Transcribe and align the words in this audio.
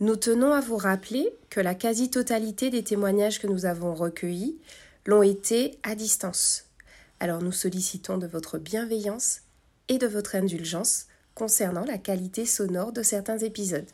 Nous 0.00 0.16
tenons 0.16 0.52
à 0.52 0.60
vous 0.60 0.76
rappeler 0.76 1.32
que 1.50 1.60
la 1.60 1.74
quasi-totalité 1.74 2.68
des 2.68 2.82
témoignages 2.82 3.38
que 3.38 3.46
nous 3.46 3.64
avons 3.64 3.94
recueillis 3.94 4.58
l'ont 5.06 5.22
été 5.22 5.78
à 5.84 5.94
distance. 5.94 6.64
Alors 7.20 7.40
nous 7.42 7.52
sollicitons 7.52 8.18
de 8.18 8.26
votre 8.26 8.58
bienveillance 8.58 9.42
et 9.88 9.98
de 9.98 10.08
votre 10.08 10.34
indulgence 10.34 11.06
concernant 11.34 11.84
la 11.84 11.98
qualité 11.98 12.44
sonore 12.44 12.92
de 12.92 13.02
certains 13.02 13.38
épisodes. 13.38 13.88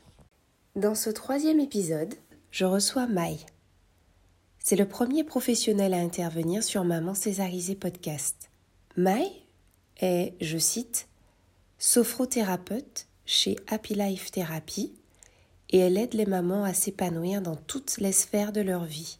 Dans 0.75 0.95
ce 0.95 1.11
troisième 1.11 1.61
épisode, 1.61 2.15
je 2.51 2.65
reçois 2.65 3.07
Maï. 3.07 3.45
C'est 4.59 4.77
le 4.77 4.89
premier 4.89 5.23
professionnel 5.23 5.93
à 5.93 5.99
intervenir 5.99 6.63
sur 6.63 6.83
Maman 6.85 7.15
Césarisée 7.15 7.75
podcast. 7.75 8.51
Maï 8.97 9.31
est, 10.01 10.35
je 10.41 10.59
cite, 10.59 11.09
sophrothérapeute 11.79 13.07
chez 13.27 13.57
Happy 13.69 13.95
Life 13.95 14.31
Therapy 14.31 14.95
et 15.71 15.79
elle 15.79 15.97
aide 15.97 16.15
les 16.15 16.27
mamans 16.27 16.65
à 16.65 16.75
s'épanouir 16.75 17.41
dans 17.41 17.57
toutes 17.57 17.99
les 17.99 18.13
sphères 18.13 18.53
de 18.53 18.61
leur 18.61 18.85
vie. 18.85 19.19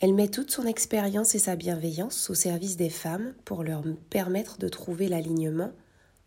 Elle 0.00 0.14
met 0.14 0.28
toute 0.28 0.50
son 0.50 0.66
expérience 0.66 1.36
et 1.36 1.38
sa 1.38 1.54
bienveillance 1.54 2.28
au 2.28 2.34
service 2.34 2.76
des 2.76 2.90
femmes 2.90 3.34
pour 3.44 3.62
leur 3.62 3.84
permettre 4.10 4.58
de 4.58 4.68
trouver 4.68 5.08
l'alignement 5.08 5.70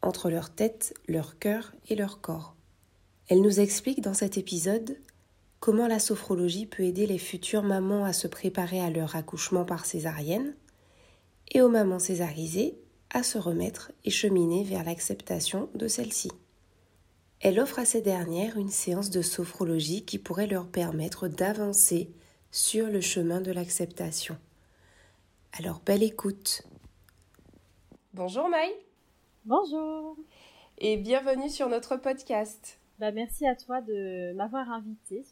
entre 0.02 0.30
leur 0.30 0.50
tête, 0.50 0.94
leur 1.08 1.38
cœur 1.38 1.73
et 1.89 1.95
leur 1.95 2.22
corps. 2.22 2.56
Elle 3.28 3.41
nous 3.41 3.59
explique 3.59 4.02
dans 4.02 4.13
cet 4.13 4.38
épisode 4.38 4.97
comment 5.59 5.88
la 5.88 6.00
sophrologie 6.00 6.67
peut 6.67 6.83
aider 6.83 7.06
les 7.06 7.17
futures 7.17 7.63
mamans 7.63 8.06
à 8.06 8.13
se 8.13 8.28
préparer 8.28 8.80
à 8.80 8.89
leur 8.89 9.17
accouchement 9.17 9.66
par 9.66 9.86
césarienne 9.86 10.56
et 11.52 11.61
aux 11.61 11.69
mamans 11.69 12.00
césarisées 12.00 12.78
à 13.09 13.23
se 13.23 13.38
remettre 13.38 13.91
et 14.06 14.09
cheminer 14.09 14.63
vers 14.63 14.83
l'acceptation 14.83 15.69
de 15.75 15.88
celle-ci. 15.88 16.30
Elle 17.41 17.59
offre 17.59 17.80
à 17.80 17.86
ces 17.86 18.02
dernières 18.02 18.58
une 18.58 18.69
séance 18.69 19.09
de 19.09 19.22
sophrologie 19.22 20.05
qui 20.05 20.17
pourrait 20.17 20.47
leur 20.47 20.67
permettre 20.67 21.28
d'avancer 21.28 22.09
sur 22.52 22.88
le 22.88 23.02
chemin 23.02 23.41
de 23.41 23.52
l'acceptation. 23.52 24.38
Alors 25.59 25.81
belle 25.86 26.03
écoute. 26.03 26.63
Bonjour 28.13 28.47
Maï. 28.47 28.73
Bonjour. 29.45 30.17
Et 30.78 30.97
bienvenue 30.97 31.50
sur 31.50 31.69
notre 31.69 31.97
podcast. 31.97 32.79
Bah, 33.00 33.12
merci 33.12 33.45
à 33.45 33.56
toi 33.56 33.81
de 33.81 34.34
m'avoir 34.34 34.69
invité. 34.72 35.24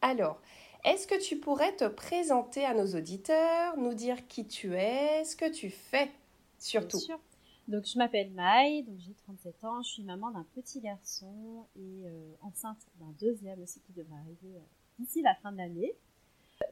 Alors, 0.00 0.40
est-ce 0.84 1.06
que 1.06 1.20
tu 1.20 1.36
pourrais 1.36 1.74
te 1.74 1.86
présenter 1.86 2.64
à 2.64 2.72
nos 2.72 2.86
auditeurs, 2.96 3.76
nous 3.76 3.94
dire 3.94 4.26
qui 4.28 4.46
tu 4.46 4.74
es, 4.74 5.24
ce 5.24 5.36
que 5.36 5.50
tu 5.50 5.70
fais 5.70 6.10
surtout? 6.58 6.98
Bien 6.98 7.06
sûr. 7.06 7.20
Donc, 7.68 7.86
je 7.86 7.98
m'appelle 7.98 8.30
Maï, 8.32 8.82
donc 8.82 8.98
j'ai 8.98 9.14
37 9.14 9.64
ans, 9.64 9.82
je 9.82 9.90
suis 9.90 10.02
maman 10.02 10.30
d'un 10.30 10.46
petit 10.54 10.80
garçon 10.80 11.66
et 11.76 12.06
euh, 12.06 12.32
enceinte 12.42 12.78
d'un 12.98 13.14
deuxième 13.20 13.62
aussi 13.62 13.80
qui 13.80 13.92
devrait 13.92 14.18
arriver 14.18 14.56
euh, 14.56 14.60
d'ici 14.98 15.22
la 15.22 15.34
fin 15.36 15.52
de 15.52 15.58
l'année. 15.58 15.94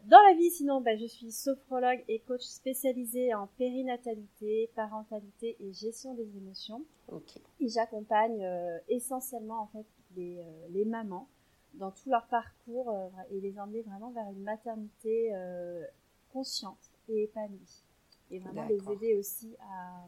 Dans 0.04 0.20
la 0.22 0.34
vie, 0.34 0.50
sinon, 0.50 0.80
bah, 0.80 0.96
je 0.96 1.06
suis 1.06 1.32
sophrologue 1.32 2.02
et 2.08 2.20
coach 2.20 2.42
spécialisée 2.42 3.34
en 3.34 3.46
périnatalité, 3.58 4.70
parentalité 4.74 5.56
et 5.60 5.72
gestion 5.72 6.14
des 6.14 6.36
émotions. 6.36 6.84
Ok. 7.08 7.38
Et 7.60 7.68
j'accompagne 7.68 8.42
euh, 8.42 8.78
essentiellement 8.88 9.62
en 9.62 9.66
fait 9.68 9.86
les, 10.16 10.38
euh, 10.38 10.68
les, 10.70 10.84
mamans 10.84 11.28
dans 11.74 11.90
tout 11.90 12.10
leur 12.10 12.26
parcours 12.28 12.90
euh, 12.90 13.08
et 13.30 13.40
les 13.40 13.58
emmener 13.58 13.82
vraiment 13.82 14.10
vers 14.10 14.28
une 14.30 14.42
maternité 14.42 15.30
euh, 15.34 15.84
consciente 16.32 16.90
et 17.08 17.24
épanouie. 17.24 17.84
Et 18.30 18.40
vraiment 18.40 18.66
les 18.66 18.92
aider 18.92 19.16
aussi 19.16 19.56
à, 19.60 20.06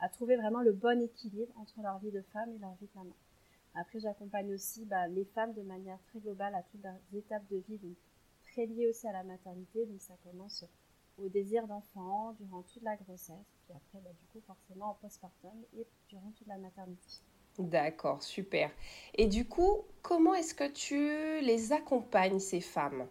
à, 0.00 0.08
trouver 0.08 0.36
vraiment 0.36 0.60
le 0.60 0.72
bon 0.72 1.02
équilibre 1.02 1.52
entre 1.56 1.80
leur 1.82 1.98
vie 1.98 2.10
de 2.10 2.22
femme 2.32 2.52
et 2.54 2.58
leur 2.58 2.74
vie 2.74 2.86
de 2.86 2.98
maman. 2.98 3.16
Après, 3.74 4.00
j'accompagne 4.00 4.52
aussi 4.54 4.84
bah, 4.84 5.06
les 5.08 5.24
femmes 5.24 5.52
de 5.52 5.62
manière 5.62 5.98
très 6.08 6.20
globale 6.20 6.54
à 6.54 6.62
toutes 6.62 6.82
leurs 6.82 7.00
étapes 7.14 7.46
de 7.50 7.56
vie, 7.68 7.78
donc 7.78 7.96
très 8.42 8.66
liées 8.66 8.88
aussi 8.88 9.06
à 9.06 9.12
la 9.12 9.22
maternité. 9.22 9.84
Donc 9.86 10.00
ça 10.00 10.14
commence 10.24 10.64
au 11.18 11.28
désir 11.28 11.66
d'enfant 11.66 12.32
durant 12.38 12.62
toute 12.62 12.82
la 12.82 12.96
grossesse, 12.96 13.56
puis 13.64 13.74
après, 13.74 14.00
bah, 14.04 14.10
du 14.18 14.26
coup, 14.32 14.40
forcément 14.46 14.90
en 14.90 14.94
postpartum 14.94 15.64
et 15.78 15.86
durant 16.08 16.30
toute 16.36 16.46
la 16.46 16.58
maternité. 16.58 17.20
D'accord, 17.58 18.22
super. 18.22 18.70
Et 19.14 19.26
du 19.26 19.48
coup, 19.48 19.84
comment 20.02 20.34
est-ce 20.34 20.54
que 20.54 20.70
tu 20.70 21.44
les 21.44 21.72
accompagnes, 21.72 22.38
ces 22.38 22.60
femmes? 22.60 23.06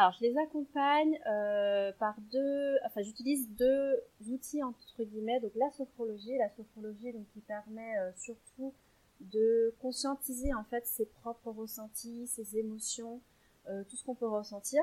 Alors, 0.00 0.12
je 0.12 0.24
les 0.24 0.38
accompagne 0.38 1.20
euh, 1.26 1.92
par 1.98 2.14
deux... 2.32 2.78
Enfin, 2.86 3.02
j'utilise 3.02 3.50
deux 3.50 4.02
outils, 4.30 4.62
entre 4.62 5.04
guillemets. 5.04 5.40
Donc, 5.40 5.52
la 5.56 5.70
sophrologie. 5.72 6.38
La 6.38 6.48
sophrologie, 6.48 7.12
donc, 7.12 7.26
qui 7.34 7.40
permet 7.40 7.98
euh, 7.98 8.10
surtout 8.16 8.72
de 9.20 9.74
conscientiser, 9.82 10.54
en 10.54 10.64
fait, 10.64 10.86
ses 10.86 11.04
propres 11.04 11.50
ressentis, 11.50 12.26
ses 12.28 12.56
émotions, 12.56 13.20
euh, 13.68 13.84
tout 13.90 13.96
ce 13.96 14.02
qu'on 14.06 14.14
peut 14.14 14.26
ressentir. 14.26 14.82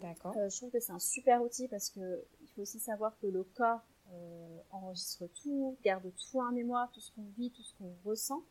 D'accord. 0.00 0.32
je 0.48 0.56
trouve 0.56 0.70
que 0.70 0.78
c'est 0.78 0.92
un 0.92 1.00
super 1.00 1.42
outil 1.42 1.66
parce 1.66 1.90
que 1.90 2.24
il 2.40 2.48
faut 2.54 2.62
aussi 2.62 2.78
savoir 2.78 3.18
que 3.20 3.26
le 3.26 3.42
corps 3.42 3.82
enregistre 4.70 5.26
tout, 5.42 5.76
garde 5.84 6.10
tout 6.30 6.40
en 6.40 6.50
mémoire, 6.52 6.90
tout 6.92 7.00
ce 7.00 7.10
qu'on 7.12 7.26
vit, 7.36 7.50
tout 7.50 7.62
ce 7.62 7.74
qu'on 7.76 7.92
ressent. 8.08 8.42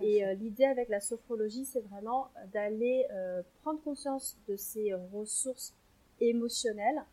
Et 0.00 0.24
euh, 0.24 0.34
l'idée 0.34 0.64
avec 0.64 0.88
la 0.88 1.00
sophrologie, 1.00 1.64
c'est 1.64 1.80
vraiment 1.80 2.28
d'aller 2.52 3.06
euh, 3.12 3.42
prendre 3.62 3.80
conscience 3.82 4.36
de 4.48 4.56
ces 4.56 4.94
ressources 5.12 5.74
émotionnelles, 6.20 7.04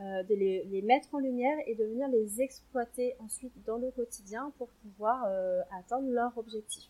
euh, 0.00 0.22
de 0.22 0.34
les, 0.34 0.64
les, 0.64 0.82
mettre 0.82 1.14
en 1.14 1.18
lumière 1.18 1.56
et 1.66 1.74
de 1.74 1.84
venir 1.84 2.08
les 2.08 2.40
exploiter 2.40 3.14
ensuite 3.18 3.52
dans 3.66 3.76
le 3.76 3.90
quotidien 3.90 4.52
pour 4.56 4.68
pouvoir 4.68 5.24
euh, 5.26 5.60
atteindre 5.70 6.08
leur 6.10 6.36
objectif. 6.38 6.88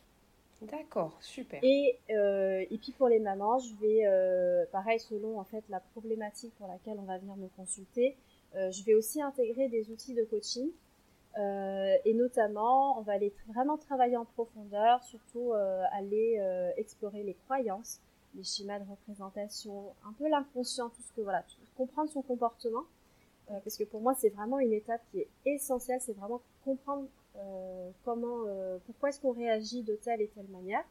D'accord, 0.71 1.17
super. 1.21 1.59
Et, 1.63 1.99
euh, 2.11 2.65
et 2.71 2.79
puis 2.79 2.93
pour 2.93 3.09
les 3.09 3.19
mamans, 3.19 3.59
je 3.59 3.75
vais, 3.81 4.07
euh, 4.07 4.65
pareil, 4.71 5.01
selon 5.01 5.41
en 5.41 5.45
fait 5.45 5.65
la 5.69 5.81
problématique 5.81 6.55
pour 6.57 6.69
laquelle 6.69 6.99
on 7.01 7.05
va 7.05 7.19
venir 7.19 7.35
me 7.37 7.49
consulter, 7.57 8.17
euh, 8.55 8.71
je 8.71 8.85
vais 8.85 8.95
aussi 8.95 9.21
intégrer 9.21 9.69
des 9.69 9.91
outils 9.91 10.15
de 10.15 10.25
coaching. 10.25 10.69
Euh, 11.39 11.97
et 12.05 12.15
notamment, 12.15 12.99
on 12.99 13.03
va 13.03 13.15
aller 13.15 13.33
vraiment 13.49 13.79
travailler 13.79 14.17
en 14.17 14.25
profondeur, 14.25 15.03
surtout 15.03 15.53
euh, 15.53 15.83
aller 15.93 16.39
explorer 16.77 17.23
les 17.23 17.35
croyances, 17.47 18.01
les 18.35 18.45
schémas 18.45 18.79
de 18.79 18.89
représentation, 18.89 19.87
un 20.07 20.13
peu 20.13 20.29
l'inconscient, 20.29 20.89
tout 20.91 21.03
ce 21.03 21.13
que 21.13 21.21
voilà, 21.21 21.45
comprendre 21.77 22.11
son 22.11 22.23
comportement, 22.23 22.85
parce 23.49 23.77
que 23.77 23.85
pour 23.85 24.01
moi 24.01 24.15
c'est 24.15 24.31
vraiment 24.31 24.59
une 24.59 24.73
étape 24.73 25.03
qui 25.11 25.21
est 25.21 25.29
essentielle, 25.45 26.01
c'est 26.01 26.15
vraiment 26.15 26.41
comprendre 26.65 27.07
euh, 27.37 27.91
comment, 28.05 28.45
euh, 28.47 28.79
pourquoi 28.87 29.09
est-ce 29.09 29.21
qu'on 29.21 29.33
réagit 29.33 29.83
de 29.83 29.95
telle 29.97 30.21
et 30.21 30.29
telle 30.29 30.49
manière, 30.49 30.85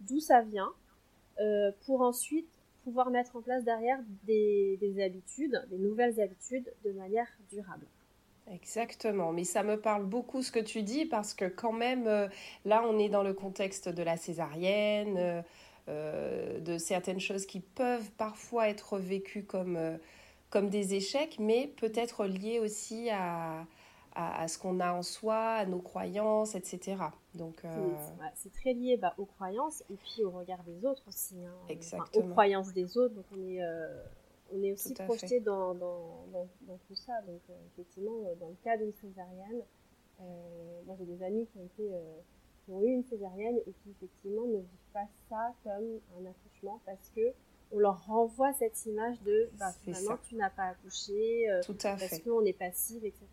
d'où 0.00 0.18
ça 0.20 0.42
vient, 0.42 0.72
euh, 1.40 1.70
pour 1.86 2.00
ensuite 2.00 2.48
pouvoir 2.82 3.10
mettre 3.10 3.36
en 3.36 3.42
place 3.42 3.64
derrière 3.64 4.00
des, 4.24 4.76
des, 4.80 5.02
habitudes, 5.02 5.62
des 5.70 5.78
nouvelles 5.78 6.20
habitudes 6.20 6.72
de 6.84 6.92
manière 6.92 7.28
durable. 7.50 7.86
Exactement, 8.52 9.32
mais 9.32 9.44
ça 9.44 9.62
me 9.62 9.78
parle 9.78 10.04
beaucoup 10.04 10.42
ce 10.42 10.50
que 10.50 10.58
tu 10.58 10.82
dis 10.82 11.04
parce 11.04 11.34
que 11.34 11.44
quand 11.44 11.72
même, 11.72 12.06
euh, 12.06 12.28
là 12.64 12.82
on 12.84 12.98
est 12.98 13.08
dans 13.08 13.22
le 13.22 13.34
contexte 13.34 13.88
de 13.88 14.02
la 14.02 14.16
césarienne, 14.16 15.44
euh, 15.88 16.60
de 16.60 16.78
certaines 16.78 17.20
choses 17.20 17.46
qui 17.46 17.60
peuvent 17.60 18.10
parfois 18.12 18.68
être 18.68 18.98
vécues 18.98 19.44
comme, 19.44 19.98
comme 20.50 20.68
des 20.68 20.94
échecs, 20.94 21.36
mais 21.38 21.66
peut-être 21.76 22.24
liées 22.26 22.58
aussi 22.58 23.10
à, 23.10 23.66
à, 24.14 24.42
à 24.42 24.48
ce 24.48 24.58
qu'on 24.58 24.80
a 24.80 24.92
en 24.92 25.02
soi, 25.02 25.36
à 25.36 25.64
nos 25.64 25.78
croyances, 25.80 26.54
etc. 26.54 26.96
Donc, 27.34 27.64
euh... 27.64 27.68
c'est 28.34 28.52
très 28.52 28.72
lié 28.72 28.96
bah, 28.96 29.14
aux 29.16 29.26
croyances 29.26 29.84
et 29.90 29.94
puis 29.94 30.24
au 30.24 30.30
regard 30.30 30.62
des 30.64 30.84
autres 30.84 31.04
aussi. 31.06 31.36
Hein. 31.44 31.54
Exactement. 31.68 32.04
Enfin, 32.12 32.26
aux 32.26 32.30
croyances 32.30 32.72
des 32.72 32.98
autres. 32.98 33.14
Donc 33.14 33.24
on 33.32 33.40
est, 33.48 33.62
euh, 33.62 34.02
on 34.52 34.62
est 34.62 34.72
aussi 34.72 34.94
projeté 34.94 35.40
dans, 35.40 35.74
dans, 35.74 36.26
dans, 36.32 36.78
tout 36.86 36.94
ça. 36.94 37.20
Donc, 37.26 37.40
effectivement, 37.72 38.22
dans 38.40 38.48
le 38.48 38.56
cas 38.62 38.76
d'une 38.76 38.92
césarienne, 38.94 39.62
moi 40.86 40.96
j'ai 40.98 41.04
des 41.04 41.22
amis 41.22 41.46
qui 41.46 41.58
ont, 41.58 41.64
été, 41.64 41.90
qui 42.64 42.72
ont 42.72 42.82
eu 42.82 42.90
une 42.92 43.04
césarienne 43.04 43.56
et 43.66 43.72
qui 43.72 43.90
effectivement 43.90 44.46
ne 44.46 44.56
vivent 44.56 44.92
pas 44.92 45.06
ça 45.28 45.54
comme 45.62 46.00
un 46.18 46.26
accouchement 46.28 46.80
parce 46.84 47.12
que 47.14 47.32
on 47.70 47.78
leur 47.78 48.04
renvoie 48.06 48.52
cette 48.54 48.86
image 48.86 49.20
de 49.22 49.50
bah, 49.58 49.72
finalement 49.84 50.16
tu 50.28 50.34
n'as 50.34 50.50
pas 50.50 50.68
accouché 50.70 51.46
Tout 51.64 51.76
à 51.84 51.96
parce 51.96 52.18
qu'on 52.20 52.44
est 52.44 52.52
passive, 52.52 53.04
etc. 53.04 53.26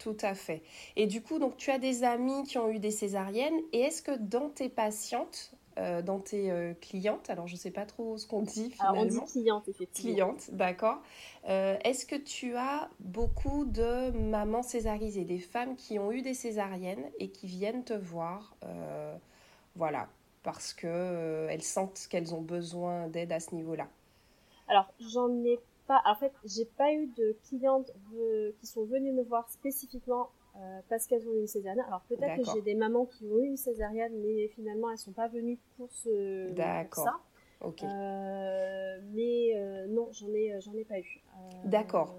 Tout 0.00 0.16
à 0.22 0.34
fait. 0.34 0.62
Et 0.96 1.06
du 1.06 1.22
coup, 1.22 1.38
donc 1.38 1.58
tu 1.58 1.70
as 1.70 1.78
des 1.78 2.04
amis 2.04 2.44
qui 2.44 2.56
ont 2.56 2.70
eu 2.70 2.78
des 2.78 2.90
césariennes. 2.90 3.60
Et 3.72 3.80
est-ce 3.80 4.00
que 4.00 4.16
dans 4.16 4.48
tes 4.48 4.70
patientes, 4.70 5.52
euh, 5.80 6.02
dans 6.02 6.20
tes 6.20 6.50
euh, 6.50 6.74
clientes, 6.80 7.30
alors 7.30 7.46
je 7.46 7.54
ne 7.54 7.58
sais 7.58 7.70
pas 7.70 7.86
trop 7.86 8.18
ce 8.18 8.26
qu'on 8.26 8.42
dit 8.42 8.70
finalement. 8.70 9.00
Alors 9.00 9.02
on 9.02 9.24
dit 9.24 9.32
clientes, 9.32 9.68
effectivement. 9.68 10.12
Clientes, 10.12 10.50
d'accord. 10.52 10.98
Euh, 11.48 11.76
est-ce 11.84 12.04
que 12.04 12.16
tu 12.16 12.54
as 12.56 12.90
beaucoup 13.00 13.64
de 13.64 14.10
mamans 14.10 14.62
césarisées, 14.62 15.24
des 15.24 15.38
femmes 15.38 15.76
qui 15.76 15.98
ont 15.98 16.12
eu 16.12 16.20
des 16.22 16.34
césariennes 16.34 17.10
et 17.18 17.30
qui 17.30 17.46
viennent 17.46 17.82
te 17.82 17.94
voir, 17.94 18.54
voilà, 19.74 20.08
parce 20.42 20.74
qu'elles 20.74 21.62
sentent 21.62 22.06
qu'elles 22.10 22.34
ont 22.34 22.42
besoin 22.42 23.08
d'aide 23.08 23.32
à 23.32 23.40
ce 23.40 23.54
niveau-là? 23.54 23.88
Alors, 24.68 24.92
j'en 25.00 25.30
ai 25.44 25.58
en 26.04 26.14
fait, 26.14 26.32
j'ai 26.44 26.64
pas 26.64 26.92
eu 26.92 27.06
de 27.16 27.36
clientes 27.48 27.92
qui 28.60 28.66
sont 28.66 28.84
venues 28.84 29.12
me 29.12 29.22
voir 29.22 29.48
spécifiquement 29.50 30.30
euh, 30.56 30.80
parce 30.88 31.06
qu'elles 31.06 31.26
ont 31.28 31.34
eu 31.34 31.40
une 31.40 31.46
césarienne. 31.46 31.84
Alors 31.86 32.02
peut-être 32.08 32.36
que 32.36 32.52
j'ai 32.52 32.62
des 32.62 32.74
mamans 32.74 33.06
qui 33.06 33.24
ont 33.26 33.38
eu 33.38 33.46
une 33.46 33.56
césarienne, 33.56 34.12
mais 34.20 34.48
finalement 34.48 34.90
elles 34.90 34.98
sont 34.98 35.12
pas 35.12 35.28
venues 35.28 35.58
pour 35.76 35.90
ce 35.92 36.52
ça. 36.92 37.20
Ok. 37.60 37.82
Euh, 37.82 38.98
mais 39.12 39.52
euh, 39.54 39.86
non, 39.86 40.08
j'en 40.12 40.28
ai, 40.28 40.60
j'en 40.60 40.74
ai 40.74 40.84
pas 40.84 40.98
eu. 40.98 41.22
D'accord. 41.64 42.16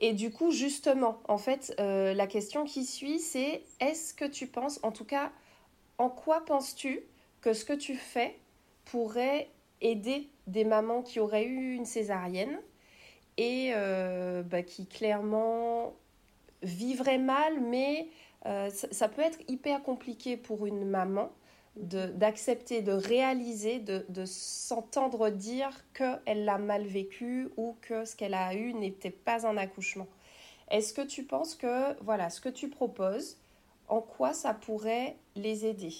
Et 0.00 0.14
du 0.14 0.32
coup, 0.32 0.50
justement, 0.50 1.20
en 1.28 1.36
fait, 1.36 1.74
la 1.78 2.26
question 2.26 2.64
qui 2.64 2.84
suit, 2.84 3.18
c'est 3.18 3.62
est-ce 3.80 4.14
que 4.14 4.24
tu 4.24 4.46
penses, 4.46 4.80
en 4.82 4.92
tout 4.92 5.04
cas, 5.04 5.30
en 5.98 6.08
quoi 6.08 6.42
penses-tu 6.46 7.02
que 7.42 7.52
ce 7.52 7.66
que 7.66 7.74
tu 7.74 7.94
fais 7.96 8.38
pourrait 8.86 9.50
aider 9.80 10.28
des 10.46 10.64
mamans 10.64 11.02
qui 11.02 11.20
auraient 11.20 11.46
eu 11.46 11.74
une 11.74 11.84
césarienne 11.84 12.60
et 13.36 13.72
euh, 13.74 14.42
bah, 14.42 14.62
qui 14.62 14.86
clairement 14.86 15.94
vivraient 16.62 17.18
mal, 17.18 17.60
mais 17.60 18.08
euh, 18.46 18.68
ça, 18.70 19.08
peut 19.08 19.22
être 19.22 19.38
hyper 19.48 19.82
compliqué 19.82 20.36
pour 20.36 20.66
une 20.66 20.84
maman 20.84 21.30
d'accepter, 21.76 22.82
de, 22.82 22.92
réaliser, 22.92 23.78
de, 23.78 24.24
s'entendre 24.24 25.30
dire 25.30 25.70
qu'elle 25.94 26.44
l'a 26.44 26.58
mal 26.58 26.84
vécu 26.84 27.48
ou 27.56 27.76
que 27.80 28.04
ce 28.04 28.16
qu'elle 28.16 28.34
a 28.34 28.54
eu 28.54 28.74
n'était 28.74 29.10
pas 29.10 29.46
un 29.46 29.56
accouchement. 29.56 30.08
Est-ce 30.70 30.92
que 30.92 31.02
tu 31.02 31.24
penses 31.24 31.54
que 31.54 32.00
voilà 32.02 32.28
ce 32.28 32.40
que 32.40 32.48
tu 32.48 32.68
proposes, 32.68 33.38
en 33.88 34.00
quoi 34.00 34.32
ça 34.32 34.52
pourrait 34.52 35.16
les 35.36 35.64
aider? 35.64 35.94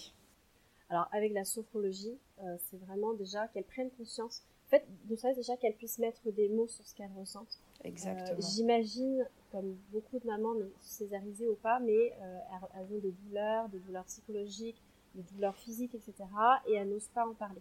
Alors 0.88 1.08
avec 1.12 1.32
la 1.32 1.44
sophrologie, 1.44 2.18
euh, 2.44 2.56
c'est 2.58 2.78
vraiment 2.78 3.12
déjà 3.14 3.48
qu'elles 3.48 3.64
prennent 3.64 3.90
conscience. 3.90 4.42
En 4.66 4.70
fait, 4.70 4.86
de 5.04 5.16
ça, 5.16 5.32
déjà 5.34 5.56
qu'elles 5.56 5.74
puissent 5.74 5.98
mettre 5.98 6.30
des 6.30 6.48
mots 6.48 6.68
sur 6.68 6.86
ce 6.86 6.94
qu'elles 6.94 7.10
ressentent. 7.18 7.58
Exactement. 7.84 8.38
Euh, 8.38 8.42
j'imagine, 8.54 9.26
comme 9.50 9.76
beaucoup 9.92 10.18
de 10.18 10.26
mamans, 10.26 10.54
césarisées 10.80 11.48
ou 11.48 11.56
pas, 11.56 11.80
mais 11.80 12.12
euh, 12.22 12.38
elles, 12.76 12.94
ont 12.94 12.98
des 12.98 13.12
douleurs, 13.12 13.68
des 13.68 13.78
douleurs 13.80 14.04
psychologiques, 14.04 14.80
des 15.14 15.22
douleurs 15.34 15.56
physiques, 15.56 15.94
etc. 15.94 16.14
Et 16.68 16.74
elles 16.74 16.88
n'osent 16.88 17.10
pas 17.14 17.26
en 17.26 17.34
parler. 17.34 17.60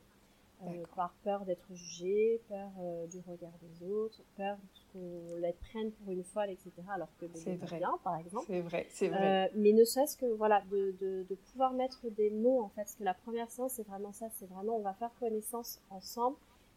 Euh, 0.68 0.84
par 0.94 1.14
peur 1.24 1.46
d'être 1.46 1.74
jugée, 1.74 2.42
peur 2.50 2.70
euh, 2.82 3.08
du 3.08 3.22
regard 3.26 3.54
des 3.62 3.82
autres, 3.88 4.22
peur 4.36 4.58
qu'on 4.92 5.38
les 5.38 5.54
prenne 5.54 5.92
pour 5.92 6.12
une 6.12 6.26
folle, 6.26 6.50
etc. 6.50 6.72
Alors 6.94 7.08
que 7.18 7.28
c'est 7.34 7.56
vrai. 7.56 7.78
bien, 7.78 7.98
par 8.04 8.18
exemple. 8.18 8.46
C'est 8.48 8.60
vrai, 8.60 8.86
c'est 8.90 9.08
vrai. 9.08 9.48
Euh, 9.48 9.52
mais 9.56 9.72
ne 9.72 9.86
serait-ce 9.86 10.18
que 10.18 10.26
voilà, 10.26 10.62
de, 10.70 10.94
de, 11.00 11.26
de, 11.30 11.36
pouvoir 11.36 11.72
mettre 11.72 12.10
des 12.10 12.30
mots 12.30 12.62
en 12.62 12.68
fait, 12.70 12.82
parce 12.82 12.96
que 12.96 13.06
la 13.06 13.14
première 13.14 13.50
séance 13.50 13.74
c'est 13.74 13.88
vraiment 13.88 14.12
ça, 14.12 14.28
c'est 14.32 14.48
vraiment 14.48 14.76
on 14.76 14.82
va 14.82 14.94
faire 14.96 15.12
connaissance 15.18 15.82
ensemble. 15.90 16.36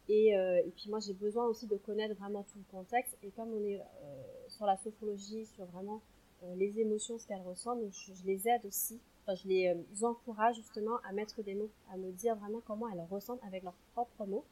Et, 0.08 0.28
et 0.30 0.72
puis 0.76 0.88
moi 0.88 1.00
j'ai 1.00 1.14
besoin 1.14 1.46
aussi 1.46 1.66
de 1.66 1.76
connaître 1.76 2.14
vraiment 2.14 2.44
tout 2.44 2.58
le 2.58 2.64
contexte. 2.70 3.16
Et 3.24 3.30
comme 3.30 3.52
on 3.52 3.64
est 3.64 3.80
sur 4.48 4.66
la 4.66 4.76
sophrologie, 4.76 5.46
sur 5.46 5.64
vraiment 5.66 6.02
les 6.54 6.78
émotions, 6.78 7.18
ce 7.18 7.26
qu'elles 7.26 7.42
ressentent, 7.42 7.80
je, 7.90 8.12
je 8.12 8.26
les 8.26 8.46
aide 8.48 8.64
aussi 8.64 9.00
je 9.28 9.48
les 9.48 9.68
euh, 9.68 10.06
encourage 10.06 10.56
justement 10.56 10.96
à 11.08 11.12
mettre 11.12 11.42
des 11.42 11.54
mots, 11.54 11.70
à 11.92 11.96
me 11.96 12.10
dire 12.12 12.36
vraiment 12.36 12.60
comment 12.66 12.88
elles 12.88 13.04
ressentent 13.10 13.42
avec 13.46 13.62
leurs 13.62 13.76
propres 13.92 14.26
mots. 14.26 14.44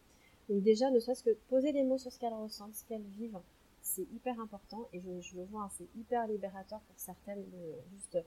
Donc 0.49 0.63
déjà, 0.63 0.91
ne 0.91 0.99
serait-ce 0.99 1.23
que 1.23 1.35
poser 1.49 1.73
des 1.73 1.83
mots 1.83 1.99
sur 1.99 2.13
ce 2.13 2.19
qu'elles 2.19 2.35
ressentent, 2.35 2.75
ce 2.75 2.85
qu'elles 2.85 3.07
vivent, 3.19 3.39
c'est 3.83 4.07
hyper 4.13 4.39
important 4.41 4.89
et 4.93 5.01
je, 5.21 5.37
le 5.37 5.45
vois, 5.45 5.63
hein, 5.63 5.71
c'est 5.77 5.89
hyper 5.97 6.27
libérateur 6.27 6.81
pour 6.81 6.99
certaines 6.99 7.43
de 7.51 7.75
juste 7.93 8.19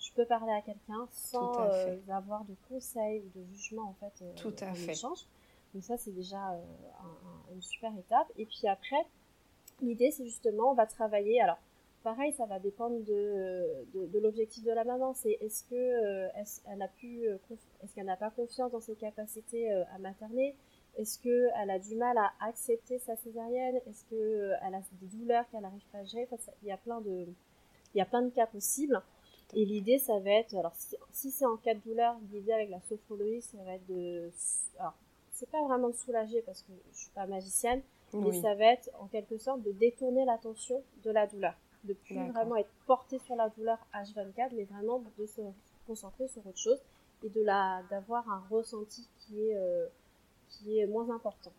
je 0.00 0.12
peux 0.12 0.26
parler 0.26 0.52
à 0.52 0.60
quelqu'un 0.60 1.06
sans 1.12 1.60
euh, 1.60 1.96
avoir 2.08 2.44
de 2.44 2.54
conseils 2.68 3.22
ou 3.22 3.38
de 3.38 3.44
jugement 3.54 3.88
en 3.88 3.94
fait 3.94 4.22
euh, 4.22 4.32
Tout 4.34 4.54
à 4.60 4.74
fait. 4.74 4.92
échange. 4.92 5.20
Donc 5.72 5.84
ça 5.84 5.96
c'est 5.96 6.10
déjà 6.10 6.60
une 7.52 7.62
super 7.62 7.96
étape. 7.96 8.30
Et 8.36 8.44
puis 8.44 8.66
après, 8.66 9.06
l'idée 9.80 10.10
c'est 10.10 10.24
justement 10.24 10.72
on 10.72 10.74
va 10.74 10.86
travailler 10.86 11.40
alors 11.40 11.58
pareil, 12.04 12.32
ça 12.34 12.44
va 12.44 12.60
dépendre 12.60 13.02
de, 13.02 13.86
de, 13.94 14.18
l'objectif 14.20 14.62
de 14.62 14.70
la 14.70 14.84
maman. 14.84 15.14
C'est 15.14 15.38
est-ce 15.40 15.64
que 15.64 15.74
euh, 15.74 16.28
elle 16.70 16.82
a 16.82 16.88
pu, 16.88 17.26
euh, 17.26 17.38
est-ce 17.82 17.94
qu'elle 17.94 18.06
n'a 18.06 18.16
pas 18.16 18.30
confiance 18.30 18.70
dans 18.70 18.80
ses 18.80 18.94
capacités 18.94 19.72
euh, 19.72 19.82
à 19.92 19.98
materner? 19.98 20.54
Est-ce 20.96 21.18
qu'elle 21.18 21.70
a 21.70 21.78
du 21.80 21.96
mal 21.96 22.16
à 22.18 22.30
accepter 22.40 22.98
sa 23.00 23.16
césarienne? 23.16 23.80
Est-ce 23.88 24.04
qu'elle 24.04 24.74
a 24.74 24.80
des 25.00 25.06
douleurs 25.16 25.48
qu'elle 25.50 25.62
n'arrive 25.62 25.84
pas 25.90 25.98
à 25.98 26.04
gérer? 26.04 26.28
Il 26.62 26.68
y 26.68 26.72
a 26.72 26.76
plein 26.76 27.00
de, 27.00 27.26
il 27.94 27.98
y 27.98 28.00
a 28.00 28.06
plein 28.06 28.22
de 28.22 28.30
cas 28.30 28.46
possibles. 28.46 29.02
Et 29.54 29.64
l'idée, 29.64 29.98
ça 29.98 30.18
va 30.20 30.30
être, 30.30 30.54
alors 30.54 30.74
si, 31.12 31.30
c'est 31.30 31.46
en 31.46 31.56
cas 31.56 31.74
de 31.74 31.80
douleur, 31.80 32.16
l'idée 32.32 32.52
avec 32.52 32.70
la 32.70 32.80
sophrologie, 32.82 33.42
ça 33.42 33.58
va 33.64 33.74
être 33.74 33.86
de, 33.86 34.30
alors 34.78 34.94
c'est 35.32 35.50
pas 35.50 35.62
vraiment 35.64 35.88
de 35.88 35.94
soulager 35.94 36.42
parce 36.42 36.62
que 36.62 36.72
je 36.92 36.98
suis 36.98 37.10
pas 37.10 37.26
magicienne, 37.26 37.82
mais 38.12 38.32
ça 38.40 38.54
va 38.54 38.66
être 38.66 38.88
en 39.00 39.06
quelque 39.06 39.36
sorte 39.36 39.62
de 39.62 39.72
détourner 39.72 40.24
l'attention 40.24 40.82
de 41.02 41.10
la 41.10 41.26
douleur 41.26 41.54
de 41.84 41.94
plus 41.94 42.16
vraiment 42.32 42.56
être 42.56 42.70
porté 42.86 43.18
sur 43.18 43.36
la 43.36 43.48
douleur 43.50 43.78
H24, 43.94 44.50
mais 44.54 44.64
vraiment 44.64 45.02
de 45.18 45.26
se 45.26 45.40
concentrer 45.86 46.28
sur 46.28 46.46
autre 46.46 46.58
chose 46.58 46.80
et 47.22 47.28
de 47.28 47.42
la 47.42 47.82
d'avoir 47.90 48.28
un 48.30 48.42
ressenti 48.50 49.08
qui 49.18 49.40
est 49.40 49.56
euh, 49.56 49.86
qui 50.48 50.78
est 50.78 50.86
moins 50.86 51.10
important. 51.10 51.52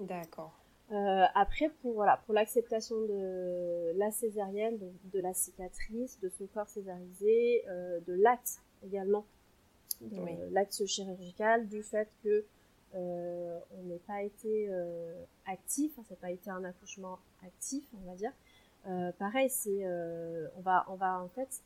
D'accord. 0.00 0.52
Euh, 0.92 1.24
après, 1.34 1.68
pour 1.82 1.94
voilà, 1.94 2.20
pour 2.24 2.34
l'acceptation 2.34 2.96
de 3.02 3.92
la 3.96 4.10
césarienne, 4.10 4.76
de, 5.12 5.20
la 5.20 5.32
cicatrice, 5.34 6.18
de 6.20 6.28
son 6.28 6.46
corps 6.46 6.68
césarisé, 6.68 7.62
euh, 7.68 8.00
de 8.08 8.14
l'acte 8.14 8.60
également, 8.84 9.24
l'acte 10.50 10.84
chirurgical, 10.86 11.68
du 11.68 11.82
fait 11.82 12.08
que 12.24 12.44
on 12.92 13.82
n'ait 13.84 14.00
pas 14.04 14.22
été 14.22 14.68
actif, 15.46 15.94
ça 15.94 16.02
n'a 16.10 16.16
pas 16.16 16.32
été 16.32 16.50
un 16.50 16.64
accouchement 16.64 17.20
actif, 17.46 17.84
on 17.94 18.10
va 18.10 18.16
dire, 18.16 18.32
euh, 18.86 19.12
pareil, 19.18 19.50
c'est 19.50 19.84
euh, 19.84 20.48
on 20.56 20.60
va 20.60 20.86
on 20.88 20.94
va 20.94 21.20
en 21.22 21.28
fait 21.28 21.62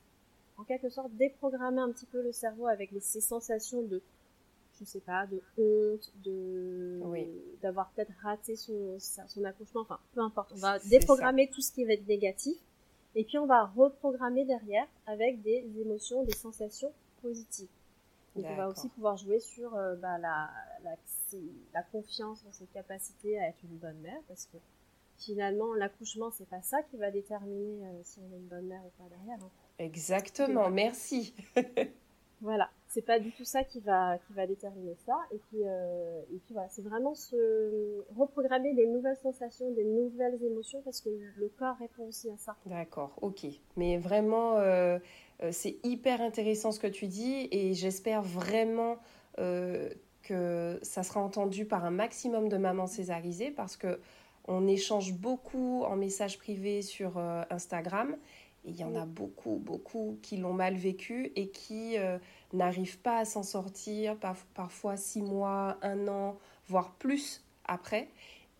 en 0.57 0.65
quelque 0.65 0.89
sorte 0.89 1.13
déprogrammer 1.13 1.81
un 1.81 1.91
petit 1.93 2.07
peu 2.07 2.23
le 2.23 2.33
cerveau 2.33 2.67
avec 2.67 2.91
les, 2.93 3.01
ces 3.01 3.21
sensations 3.21 3.83
de 3.83 4.03
je 4.79 4.85
sais 4.85 5.01
pas 5.01 5.27
de 5.27 5.41
honte, 5.57 6.13
de 6.25 7.01
d'avoir 7.63 7.91
peut-être 7.91 8.13
raté 8.23 8.57
son 8.57 8.99
son 8.99 9.45
accouchement, 9.45 9.83
enfin 9.83 9.99
peu 10.15 10.21
importe. 10.21 10.53
On 10.55 10.59
va 10.59 10.79
déprogrammer 10.81 11.49
tout 11.49 11.61
ce 11.61 11.71
qui 11.73 11.85
va 11.85 11.93
être 11.93 12.07
négatif 12.09 12.57
et 13.15 13.25
puis 13.25 13.39
on 13.39 13.47
va 13.47 13.67
reprogrammer 13.67 14.45
derrière 14.45 14.87
avec 15.07 15.41
des 15.43 15.65
émotions, 15.81 16.25
des 16.25 16.35
sensations 16.35 16.93
positives. 17.23 17.69
Donc 18.35 18.47
on 18.49 18.57
va 18.57 18.69
aussi 18.69 18.89
pouvoir 18.89 19.17
jouer 19.17 19.39
sur 19.39 19.77
euh, 19.77 19.95
bah, 19.95 20.19
la, 20.19 20.51
la, 20.83 20.97
la 21.73 21.83
confiance 21.85 22.43
dans 22.43 22.53
ses 22.53 22.67
capacités 22.67 23.39
à 23.39 23.49
être 23.49 23.63
une 23.63 23.79
bonne 23.79 23.99
mère 23.99 24.21
parce 24.27 24.47
que 24.47 24.57
finalement, 25.19 25.75
l'accouchement, 25.75 26.31
c'est 26.31 26.49
pas 26.49 26.63
ça 26.63 26.83
qui 26.83 26.97
va 26.97 27.11
déterminer 27.11 27.87
euh, 27.87 28.01
si 28.03 28.21
on 28.21 28.35
est 28.35 28.39
une 28.39 28.47
bonne 28.47 28.67
mère 28.67 28.83
ou 28.85 29.03
pas 29.03 29.09
derrière. 29.09 29.39
Hein. 29.43 29.51
Exactement, 29.79 30.71
merci. 30.71 31.35
voilà, 32.41 32.71
c'est 32.89 33.03
pas 33.03 33.19
du 33.19 33.33
tout 33.33 33.45
ça 33.45 33.65
qui 33.65 33.81
va 33.81 34.19
qui 34.19 34.33
va 34.33 34.47
déterminer 34.47 34.95
ça. 35.07 35.17
Et 35.33 35.39
puis 35.39 35.63
euh, 35.65 36.21
et 36.33 36.39
puis 36.39 36.55
voilà, 36.55 36.69
c'est 36.69 36.83
vraiment 36.83 37.15
se 37.15 38.05
reprogrammer 38.17 38.75
des 38.75 38.87
nouvelles 38.87 39.17
sensations, 39.17 39.71
des 39.73 39.85
nouvelles 39.85 40.43
émotions 40.45 40.81
parce 40.83 41.01
que 41.01 41.09
le 41.09 41.49
corps 41.49 41.77
répond 41.79 42.07
aussi 42.07 42.31
à 42.31 42.37
ça. 42.37 42.57
D'accord, 42.67 43.17
ok. 43.23 43.47
Mais 43.77 43.99
vraiment, 43.99 44.59
euh, 44.59 44.99
c'est 45.51 45.77
hyper 45.85 46.21
intéressant 46.21 46.73
ce 46.73 46.81
que 46.81 46.87
tu 46.87 47.07
dis 47.07 47.49
et 47.51 47.75
j'espère 47.75 48.23
vraiment 48.23 48.99
que 49.37 50.79
ça 50.83 51.03
sera 51.03 51.21
entendu 51.21 51.67
par 51.67 51.85
un 51.85 51.91
maximum 51.91 52.49
de 52.49 52.57
mamans 52.57 52.87
césarisées 52.87 53.51
parce 53.51 53.77
que 53.77 53.99
on 54.47 54.67
échange 54.67 55.13
beaucoup 55.13 55.85
en 55.85 55.97
messages 55.97 56.39
privés 56.39 56.83
sur 56.83 57.19
euh, 57.19 57.43
Instagram. 57.51 58.17
Et 58.67 58.71
il 58.71 58.77
y 58.77 58.85
en 58.85 58.95
a 58.95 59.05
beaucoup, 59.05 59.61
beaucoup 59.63 60.19
qui 60.23 60.39
l'ont 60.39 60.55
mal 60.55 60.75
vécu 60.75 61.33
et 61.37 61.49
qui 61.49 61.99
euh, 61.99 62.19
n'arrivent 62.53 62.99
pas 62.99 63.19
à 63.19 63.25
s'en 63.27 63.43
sortir, 63.43 64.17
parfois 64.55 64.97
six 64.97 65.21
mois, 65.21 65.77
un 65.83 66.09
an, 66.09 66.39
voire 66.67 66.93
plus 66.95 67.45
après. 67.67 68.09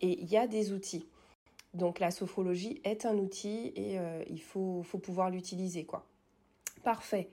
et 0.01 0.21
il 0.21 0.29
y 0.29 0.37
a 0.37 0.47
des 0.47 0.73
outils. 0.73 1.07
Donc 1.73 1.99
la 1.99 2.11
sophrologie 2.11 2.79
est 2.83 3.05
un 3.05 3.17
outil 3.17 3.73
et 3.75 3.99
euh, 3.99 4.23
il 4.29 4.41
faut, 4.41 4.83
faut 4.83 4.97
pouvoir 4.97 5.29
l'utiliser. 5.29 5.85
quoi. 5.85 6.05
Parfait. 6.83 7.29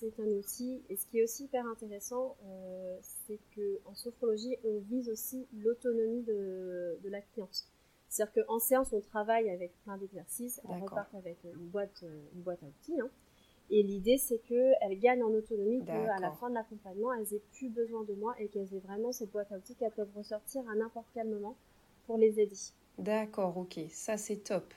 C'est 0.00 0.18
un 0.18 0.28
outil. 0.28 0.82
Et 0.88 0.96
ce 0.96 1.06
qui 1.06 1.18
est 1.18 1.24
aussi 1.24 1.44
hyper 1.44 1.66
intéressant, 1.66 2.36
euh, 2.46 2.96
c'est 3.26 3.38
qu'en 3.54 3.94
sophrologie, 3.94 4.56
on 4.64 4.78
vise 4.78 5.10
aussi 5.10 5.46
l'autonomie 5.52 6.22
de, 6.22 6.98
de 7.02 7.08
la 7.10 7.20
cliente. 7.20 7.66
C'est-à-dire 8.08 8.44
qu'en 8.46 8.58
séance, 8.58 8.94
on 8.94 9.00
travaille 9.00 9.50
avec 9.50 9.72
plein 9.84 9.98
d'exercices, 9.98 10.60
on 10.64 10.80
repart 10.80 11.14
avec 11.14 11.36
une 11.44 11.68
boîte, 11.68 12.02
une 12.34 12.40
boîte 12.40 12.62
à 12.62 12.66
outils. 12.66 12.98
Hein. 12.98 13.10
Et 13.68 13.82
l'idée, 13.82 14.16
c'est 14.16 14.38
qu'elles 14.38 14.98
gagnent 14.98 15.22
en 15.22 15.34
autonomie, 15.34 15.84
qu'à 15.84 16.18
la 16.18 16.32
fin 16.32 16.48
de 16.48 16.54
l'accompagnement, 16.54 17.12
elles 17.12 17.34
aient 17.34 17.42
plus 17.52 17.68
besoin 17.68 18.02
de 18.02 18.14
moi 18.14 18.34
et 18.38 18.48
qu'elles 18.48 18.74
aient 18.74 18.80
vraiment 18.80 19.12
cette 19.12 19.30
boîte 19.30 19.52
à 19.52 19.58
outils 19.58 19.76
qu'elles 19.76 19.92
peuvent 19.92 20.16
ressortir 20.16 20.66
à 20.68 20.74
n'importe 20.74 21.06
quel 21.12 21.28
moment 21.28 21.56
pour 22.06 22.16
les 22.16 22.40
aider. 22.40 22.56
D'accord, 22.98 23.56
ok, 23.56 23.78
ça 23.90 24.16
c'est 24.16 24.38
top. 24.38 24.72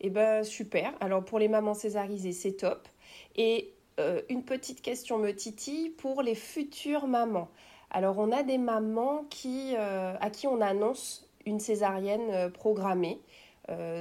Eh 0.00 0.10
ben 0.10 0.44
super. 0.44 0.96
Alors 1.00 1.24
pour 1.24 1.38
les 1.38 1.48
mamans 1.48 1.74
césarisées, 1.74 2.32
c'est 2.32 2.52
top. 2.52 2.88
Et 3.34 3.74
euh, 3.98 4.22
une 4.28 4.44
petite 4.44 4.82
question 4.82 5.18
me 5.18 5.32
titille 5.34 5.90
pour 5.90 6.22
les 6.22 6.34
futures 6.34 7.06
mamans. 7.06 7.48
Alors 7.90 8.18
on 8.18 8.30
a 8.30 8.42
des 8.42 8.58
mamans 8.58 9.24
qui, 9.30 9.74
euh, 9.76 10.14
à 10.20 10.30
qui 10.30 10.46
on 10.46 10.60
annonce 10.60 11.28
une 11.46 11.60
césarienne 11.60 12.30
euh, 12.30 12.48
programmée. 12.48 13.20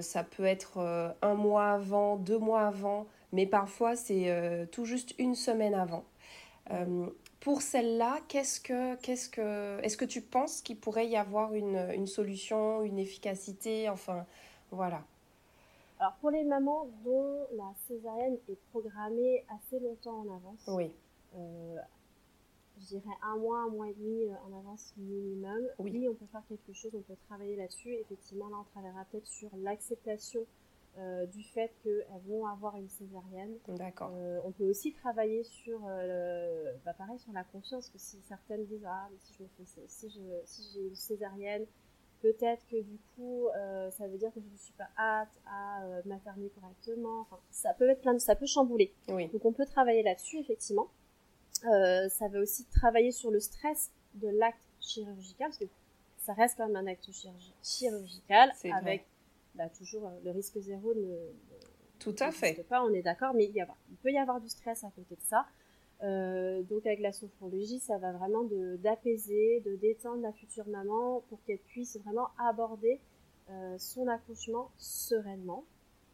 ça 0.02 0.24
peut 0.24 0.46
être 0.46 0.80
un 1.22 1.36
mois 1.36 1.74
avant, 1.74 2.16
deux 2.18 2.40
mois 2.40 2.66
avant, 2.68 3.06
mais 3.34 3.46
parfois 3.46 3.96
c'est 3.96 4.68
tout 4.72 4.86
juste 4.86 5.14
une 5.20 5.36
semaine 5.36 5.76
avant. 5.76 6.06
Pour 7.40 7.62
celle-là, 7.62 8.18
qu'est-ce 8.28 8.60
que, 8.60 8.96
qu'est-ce 8.96 9.30
que, 9.30 9.80
est-ce 9.84 9.96
que 9.96 10.06
tu 10.06 10.22
penses 10.22 10.62
qu'il 10.62 10.80
pourrait 10.80 11.08
y 11.08 11.16
avoir 11.16 11.54
une, 11.54 12.08
solution, 12.08 12.82
une 12.82 12.98
efficacité, 12.98 13.90
enfin, 13.90 14.26
voilà. 14.72 15.04
Alors 16.00 16.16
pour 16.22 16.32
les 16.32 16.44
mamans 16.44 16.88
dont 17.04 17.48
la 17.56 17.74
césarienne 17.88 18.38
est 18.48 18.60
programmée 18.72 19.46
assez 19.50 19.80
longtemps 19.80 20.20
en 20.20 20.36
avance, 20.36 20.64
oui. 20.68 20.92
Euh, 21.36 21.78
je 22.80 22.86
dirais 22.86 23.16
un 23.22 23.38
mois, 23.38 23.64
un 23.64 23.70
mois 23.70 23.90
et 23.90 23.94
demi 23.94 24.30
en 24.48 24.58
avance 24.58 24.94
minimum. 24.98 25.68
Oui. 25.80 25.92
oui, 25.94 26.08
on 26.08 26.14
peut 26.14 26.26
faire 26.32 26.44
quelque 26.48 26.74
chose, 26.74 26.92
on 26.96 27.02
peut 27.02 27.18
travailler 27.28 27.56
là-dessus. 27.56 27.94
Effectivement, 27.94 28.48
là, 28.48 28.58
on 28.62 28.64
travaillera 28.72 29.04
peut-être 29.06 29.28
sur 29.28 29.50
l'acceptation 29.58 30.46
euh, 30.98 31.26
du 31.28 31.44
fait 31.44 31.72
qu'elles 31.84 32.06
vont 32.28 32.46
avoir 32.48 32.76
une 32.76 32.90
césarienne. 32.90 33.58
D'accord. 33.68 34.12
Euh, 34.14 34.40
on 34.44 34.52
peut 34.52 34.64
aussi 34.64 34.94
travailler 34.94 35.44
sur, 35.44 35.80
euh, 35.88 36.74
bah, 36.84 36.94
pareil, 36.94 37.20
sur 37.20 37.32
la 37.32 37.44
confiance, 37.44 37.90
que 37.90 37.98
si 37.98 38.20
certaines 38.22 38.66
disent 38.66 38.86
ah 38.86 39.08
mais 39.12 39.18
si 39.20 39.34
je 39.34 39.44
me 39.44 39.50
fais, 39.50 39.84
si 39.88 40.10
je, 40.10 40.22
si 40.46 40.72
j'ai 40.74 40.88
une 40.88 40.96
césarienne, 40.96 41.66
peut-être 42.22 42.66
que 42.68 42.82
du 42.82 42.98
coup 43.16 43.48
ça 43.92 44.08
veut 44.08 44.18
dire 44.18 44.34
que 44.34 44.40
je 44.40 44.48
ne 44.52 44.58
suis 44.58 44.74
pas 44.74 44.90
apte 44.98 45.40
à 45.46 45.84
materner 46.06 46.50
correctement. 46.50 47.22
Enfin, 47.22 47.40
ça 47.50 47.74
peut 47.74 47.90
être 47.90 48.02
plein 48.02 48.14
de, 48.14 48.20
ça 48.20 48.36
peut 48.36 48.46
chambouler. 48.46 48.94
Oui. 49.08 49.28
Donc 49.30 49.46
on 49.46 49.54
peut 49.54 49.66
travailler 49.66 50.04
là-dessus 50.04 50.38
effectivement. 50.40 50.90
ça 51.62 52.28
va 52.32 52.40
aussi 52.40 52.66
travailler 52.66 53.12
sur 53.12 53.32
le 53.32 53.40
stress 53.40 53.92
de 54.16 54.28
l'acte 54.28 54.68
chirurgical 54.80 55.50
parce 55.50 55.58
que 55.58 55.66
ça 56.18 56.34
reste 56.34 56.58
quand 56.58 56.68
même 56.68 56.76
un 56.76 56.88
acte 56.88 57.10
chirurgical 57.64 58.52
avec 58.74 59.06
bah, 59.56 59.70
toujours 59.70 60.08
euh, 60.08 60.20
le 60.24 60.32
risque 60.32 60.60
zéro 60.60 60.94
ne, 60.94 61.18
tout 62.00 62.16
à 62.20 62.32
fait 62.32 62.64
pas, 62.70 62.84
on 62.84 62.94
est 62.94 63.02
d'accord, 63.02 63.34
mais 63.34 63.46
il, 63.46 63.56
y 63.56 63.66
il 63.90 63.98
peut 63.98 64.12
y 64.12 64.18
avoir 64.18 64.40
du 64.40 64.48
stress 64.48 64.84
à 64.86 64.92
côté 64.96 65.16
de 65.16 65.22
ça. 65.22 65.46
Euh, 66.02 66.62
donc 66.64 66.86
avec 66.86 67.00
la 67.00 67.12
sophrologie, 67.12 67.80
ça 67.80 67.98
va 67.98 68.14
vraiment 68.14 68.44
d'apaiser, 68.78 69.62
de, 69.66 69.76
détendre 69.76 70.22
la 70.22 70.32
future 70.32 70.68
maman 70.68 71.22
pour 71.30 71.44
qu'elle 71.44 71.60
puisse 71.60 71.98
vraiment 71.98 72.30
aborder 72.38 73.00
euh, 73.50 73.76
son 73.78 74.08
accouchement 74.08 74.72
sereinement, 74.78 75.66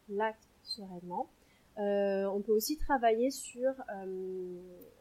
l'acte 0.08 0.48
sereinement. 0.62 1.28
on 1.76 2.42
peut 2.44 2.52
aussi 2.52 2.76
travailler 2.78 3.30
sur 3.30 3.72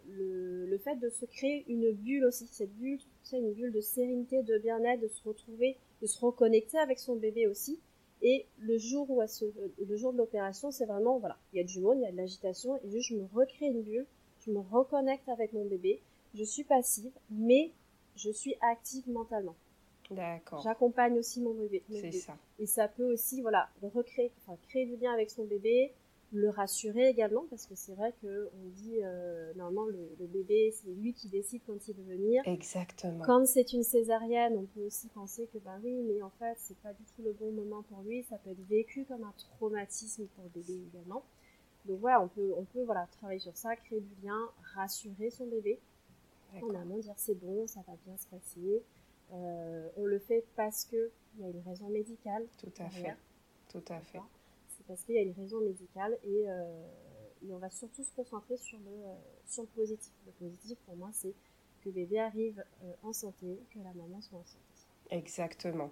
le, 0.07 0.65
le, 0.67 0.77
fait 0.77 0.97
de 0.97 1.09
se 1.09 1.25
créer 1.25 1.65
une 1.67 1.91
bulle 1.91 2.25
aussi, 2.25 2.45
cette 2.47 2.75
bulle, 2.75 2.99
c'est 3.23 3.39
une 3.39 3.53
bulle 3.53 3.71
de 3.71 3.81
sérénité, 3.81 4.43
de 4.43 4.57
bien-être, 4.59 5.01
de 5.01 5.07
se 5.07 5.23
retrouver, 5.23 5.77
de 6.01 6.07
se 6.07 6.19
reconnecter 6.19 6.77
avec 6.77 6.99
son 6.99 7.15
bébé 7.15 7.47
aussi. 7.47 7.79
Et 8.21 8.45
le 8.59 8.77
jour 8.77 9.09
où 9.09 9.21
le 9.21 9.95
jour 9.97 10.13
de 10.13 10.17
l'opération, 10.17 10.71
c'est 10.71 10.85
vraiment, 10.85 11.19
voilà, 11.19 11.37
il 11.53 11.57
y 11.57 11.59
a 11.59 11.63
du 11.63 11.79
monde, 11.79 11.97
il 11.97 12.03
y 12.03 12.07
a 12.07 12.11
de 12.11 12.17
l'agitation, 12.17 12.77
et 12.77 12.89
juste 12.89 13.09
je 13.09 13.15
me 13.15 13.25
recrée 13.33 13.67
une 13.67 13.81
bulle, 13.81 14.07
je 14.45 14.51
me 14.51 14.59
reconnecte 14.59 15.27
avec 15.29 15.53
mon 15.53 15.65
bébé, 15.65 16.01
je 16.33 16.43
suis 16.43 16.63
passive, 16.63 17.11
mais 17.29 17.71
je 18.15 18.29
suis 18.29 18.55
active 18.61 19.09
mentalement. 19.09 19.55
D'accord. 20.11 20.61
J'accompagne 20.63 21.17
aussi 21.17 21.41
mon 21.41 21.53
bébé. 21.53 21.83
C'est 21.89 22.11
ça. 22.11 22.37
Et 22.59 22.67
ça 22.67 22.87
peut 22.87 23.11
aussi, 23.11 23.41
voilà, 23.41 23.69
recréer, 23.81 24.31
enfin, 24.41 24.57
créer 24.69 24.85
du 24.85 24.97
lien 24.97 25.11
avec 25.11 25.31
son 25.31 25.45
bébé, 25.45 25.93
le 26.31 26.49
rassurer 26.49 27.07
également 27.07 27.45
parce 27.49 27.65
que 27.65 27.75
c'est 27.75 27.93
vrai 27.93 28.13
que 28.21 28.49
on 28.53 28.67
dit 28.69 28.97
euh, 29.01 29.53
normalement 29.55 29.85
le, 29.85 30.25
bébé 30.27 30.73
c'est 30.73 30.89
lui 30.89 31.13
qui 31.13 31.29
décide 31.29 31.61
quand 31.65 31.87
il 31.87 31.95
veut 31.95 32.15
venir. 32.15 32.41
Exactement. 32.45 33.23
Quand 33.23 33.45
c'est 33.45 33.73
une 33.73 33.83
césarienne, 33.83 34.57
on 34.57 34.65
peut 34.65 34.85
aussi 34.85 35.07
penser 35.09 35.47
que 35.53 35.59
bah 35.59 35.77
oui, 35.83 35.93
mais 36.07 36.21
en 36.21 36.31
fait 36.31 36.55
c'est 36.57 36.77
pas 36.79 36.93
du 36.93 37.03
tout 37.15 37.21
le 37.23 37.31
bon 37.33 37.51
moment 37.51 37.83
pour 37.83 38.01
lui. 38.01 38.23
Ça 38.23 38.37
peut 38.37 38.49
être 38.49 38.67
vécu 38.67 39.05
comme 39.05 39.23
un 39.23 39.33
traumatisme 39.37 40.25
pour 40.35 40.43
le 40.43 40.49
bébé 40.49 40.81
également. 40.93 41.23
Donc 41.85 41.99
voilà, 41.99 42.21
on 42.21 42.27
peut 42.27 42.53
on 42.57 42.63
peut 42.65 42.83
voilà 42.83 43.07
travailler 43.11 43.39
sur 43.39 43.55
ça, 43.55 43.75
créer 43.75 44.01
du 44.01 44.15
lien, 44.23 44.49
rassurer 44.75 45.29
son 45.29 45.47
bébé. 45.47 45.79
En 46.61 46.73
amont, 46.73 46.99
dire 46.99 47.13
c'est 47.17 47.35
bon, 47.35 47.67
ça 47.67 47.81
va 47.85 47.93
bien 48.05 48.15
se 48.17 48.27
passer. 48.27 48.83
Euh, 49.33 49.89
on 49.97 50.05
le 50.05 50.19
fait 50.19 50.45
parce 50.55 50.85
que 50.85 51.11
il 51.35 51.41
y 51.41 51.45
a 51.45 51.49
une 51.49 51.61
raison 51.61 51.89
médicale. 51.89 52.45
Tout 52.57 52.71
à 52.79 52.89
fait. 52.89 53.15
Tout 53.69 53.83
à 53.89 53.99
fait 53.99 54.21
parce 54.87 55.01
qu'il 55.03 55.15
y 55.15 55.17
a 55.17 55.21
une 55.21 55.33
raison 55.33 55.61
médicale 55.61 56.15
et, 56.23 56.43
euh, 56.47 56.87
et, 57.43 57.51
on 57.51 57.57
va 57.57 57.71
surtout 57.71 58.03
se 58.03 58.11
concentrer 58.11 58.55
sur 58.55 58.77
le, 58.77 58.91
euh, 58.91 59.15
sur 59.47 59.63
le 59.63 59.69
positif. 59.69 60.13
Le 60.27 60.31
positif 60.33 60.77
pour 60.85 60.95
moi 60.95 61.09
c'est 61.11 61.33
que 61.83 61.89
bébé 61.89 62.19
arrive 62.19 62.63
en 63.01 63.11
santé, 63.11 63.59
que 63.71 63.79
la 63.79 63.93
maman 63.93 64.21
soit 64.21 64.37
en 64.37 64.45
santé. 64.45 64.65
Exactement. 65.09 65.89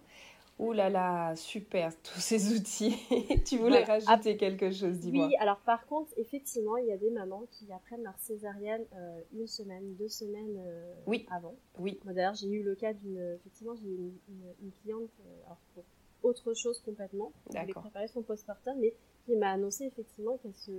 Ouh 0.60 0.72
là 0.72 0.90
là, 0.90 1.36
super, 1.36 1.92
tous 2.04 2.20
ces 2.20 2.56
outils. 2.56 2.96
tu 3.46 3.58
voulais 3.58 3.84
rajouter 3.84 4.38
quelque 4.38 4.72
chose, 4.72 5.00
dis-moi. 5.00 5.28
Oui, 5.28 5.36
alors 5.40 5.60
par 5.62 5.86
contre, 5.88 6.12
effectivement, 6.18 6.78
il 6.78 6.86
y 6.86 6.92
a 6.92 6.98
des 6.98 7.10
mamans 7.10 7.44
qui 7.52 7.72
apprennent 7.72 8.04
leur 8.04 8.18
césarienne 8.20 8.86
euh, 8.96 9.22
une 9.34 9.48
semaine, 9.48 9.96
deux 9.96 10.10
semaines 10.10 10.58
euh, 10.58 10.94
oui. 11.08 11.26
avant. 11.32 11.56
Oui. 11.80 12.00
Moi 12.06 12.14
d'ailleurs, 12.14 12.36
j'ai 12.36 12.50
eu 12.50 12.64
le 12.64 12.76
cas 12.76 12.94
d'une, 12.94 13.20
effectivement, 13.36 13.76
j'ai 13.76 13.88
eu 13.88 14.14
une, 14.30 14.54
une, 14.62 14.72
cliente, 14.84 15.10
euh, 15.22 15.46
alors 15.46 15.58
pour 15.74 15.84
autre 16.22 16.54
chose 16.54 16.80
complètement. 16.82 17.32
Elle 17.50 17.58
avait 17.58 17.74
préparé 17.74 18.08
son 18.08 18.22
postpartum, 18.22 18.78
mais 18.80 18.94
qui 19.26 19.36
m'a 19.36 19.52
annoncé 19.52 19.86
effectivement 19.86 20.38
qu'elle 20.38 20.54
se, 20.54 20.72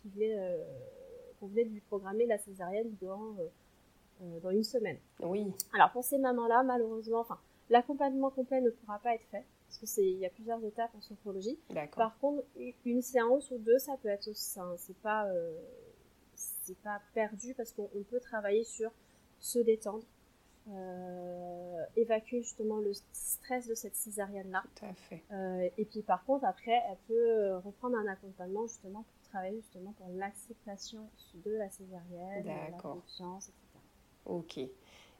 qu'il 0.00 0.10
venait, 0.10 0.36
qu'on 1.38 1.46
venait 1.46 1.64
de 1.64 1.70
lui 1.70 1.80
programmer 1.80 2.26
la 2.26 2.38
césarienne 2.38 2.94
dans, 3.00 3.36
dans 4.42 4.50
une 4.50 4.64
semaine. 4.64 4.98
Oui. 5.20 5.46
Alors 5.72 5.92
pour 5.92 6.04
ces 6.04 6.18
mamans-là, 6.18 6.62
malheureusement, 6.62 7.20
enfin, 7.20 7.38
l'accompagnement 7.72 8.30
complet 8.30 8.60
ne 8.60 8.70
pourra 8.70 8.98
pas 9.00 9.14
être 9.14 9.26
fait 9.30 9.44
parce 9.66 9.78
que 9.78 9.86
c'est, 9.86 10.04
il 10.04 10.18
y 10.18 10.26
a 10.26 10.30
plusieurs 10.30 10.62
étapes 10.64 10.90
en 10.94 11.00
sophrologie. 11.00 11.58
Par 11.96 12.18
contre, 12.18 12.44
une 12.84 13.00
séance 13.00 13.50
ou 13.50 13.58
deux, 13.58 13.78
ça 13.78 13.96
peut 13.96 14.08
être, 14.08 14.30
ça, 14.34 14.70
c'est 14.76 14.96
pas, 14.98 15.26
c'est 16.34 16.76
pas 16.78 17.00
perdu 17.14 17.54
parce 17.54 17.72
qu'on 17.72 17.88
peut 18.10 18.20
travailler 18.20 18.64
sur 18.64 18.90
se 19.40 19.58
détendre, 19.58 20.04
euh, 20.68 21.84
évacuer 21.96 22.42
justement 22.42 22.78
le 22.78 22.92
stress 23.12 23.66
de 23.66 23.74
cette 23.74 23.96
césarienne-là. 23.96 24.62
Tout 24.76 24.84
à 24.84 24.94
fait. 24.94 25.22
Euh, 25.32 25.68
et 25.76 25.84
puis 25.84 26.02
par 26.02 26.24
contre, 26.24 26.44
après, 26.44 26.80
elle 26.88 26.98
peut 27.08 27.56
reprendre 27.64 27.96
un 27.96 28.06
accompagnement 28.06 28.66
justement 28.66 29.02
pour 29.02 29.30
travailler 29.30 29.56
justement 29.56 29.92
pour 29.92 30.08
l'acceptation 30.10 31.08
de 31.44 31.50
la 31.52 31.68
césarienne, 31.70 32.44
la 32.44 32.78
confiance, 32.78 33.48
etc. 33.48 33.84
Ok. 34.26 34.60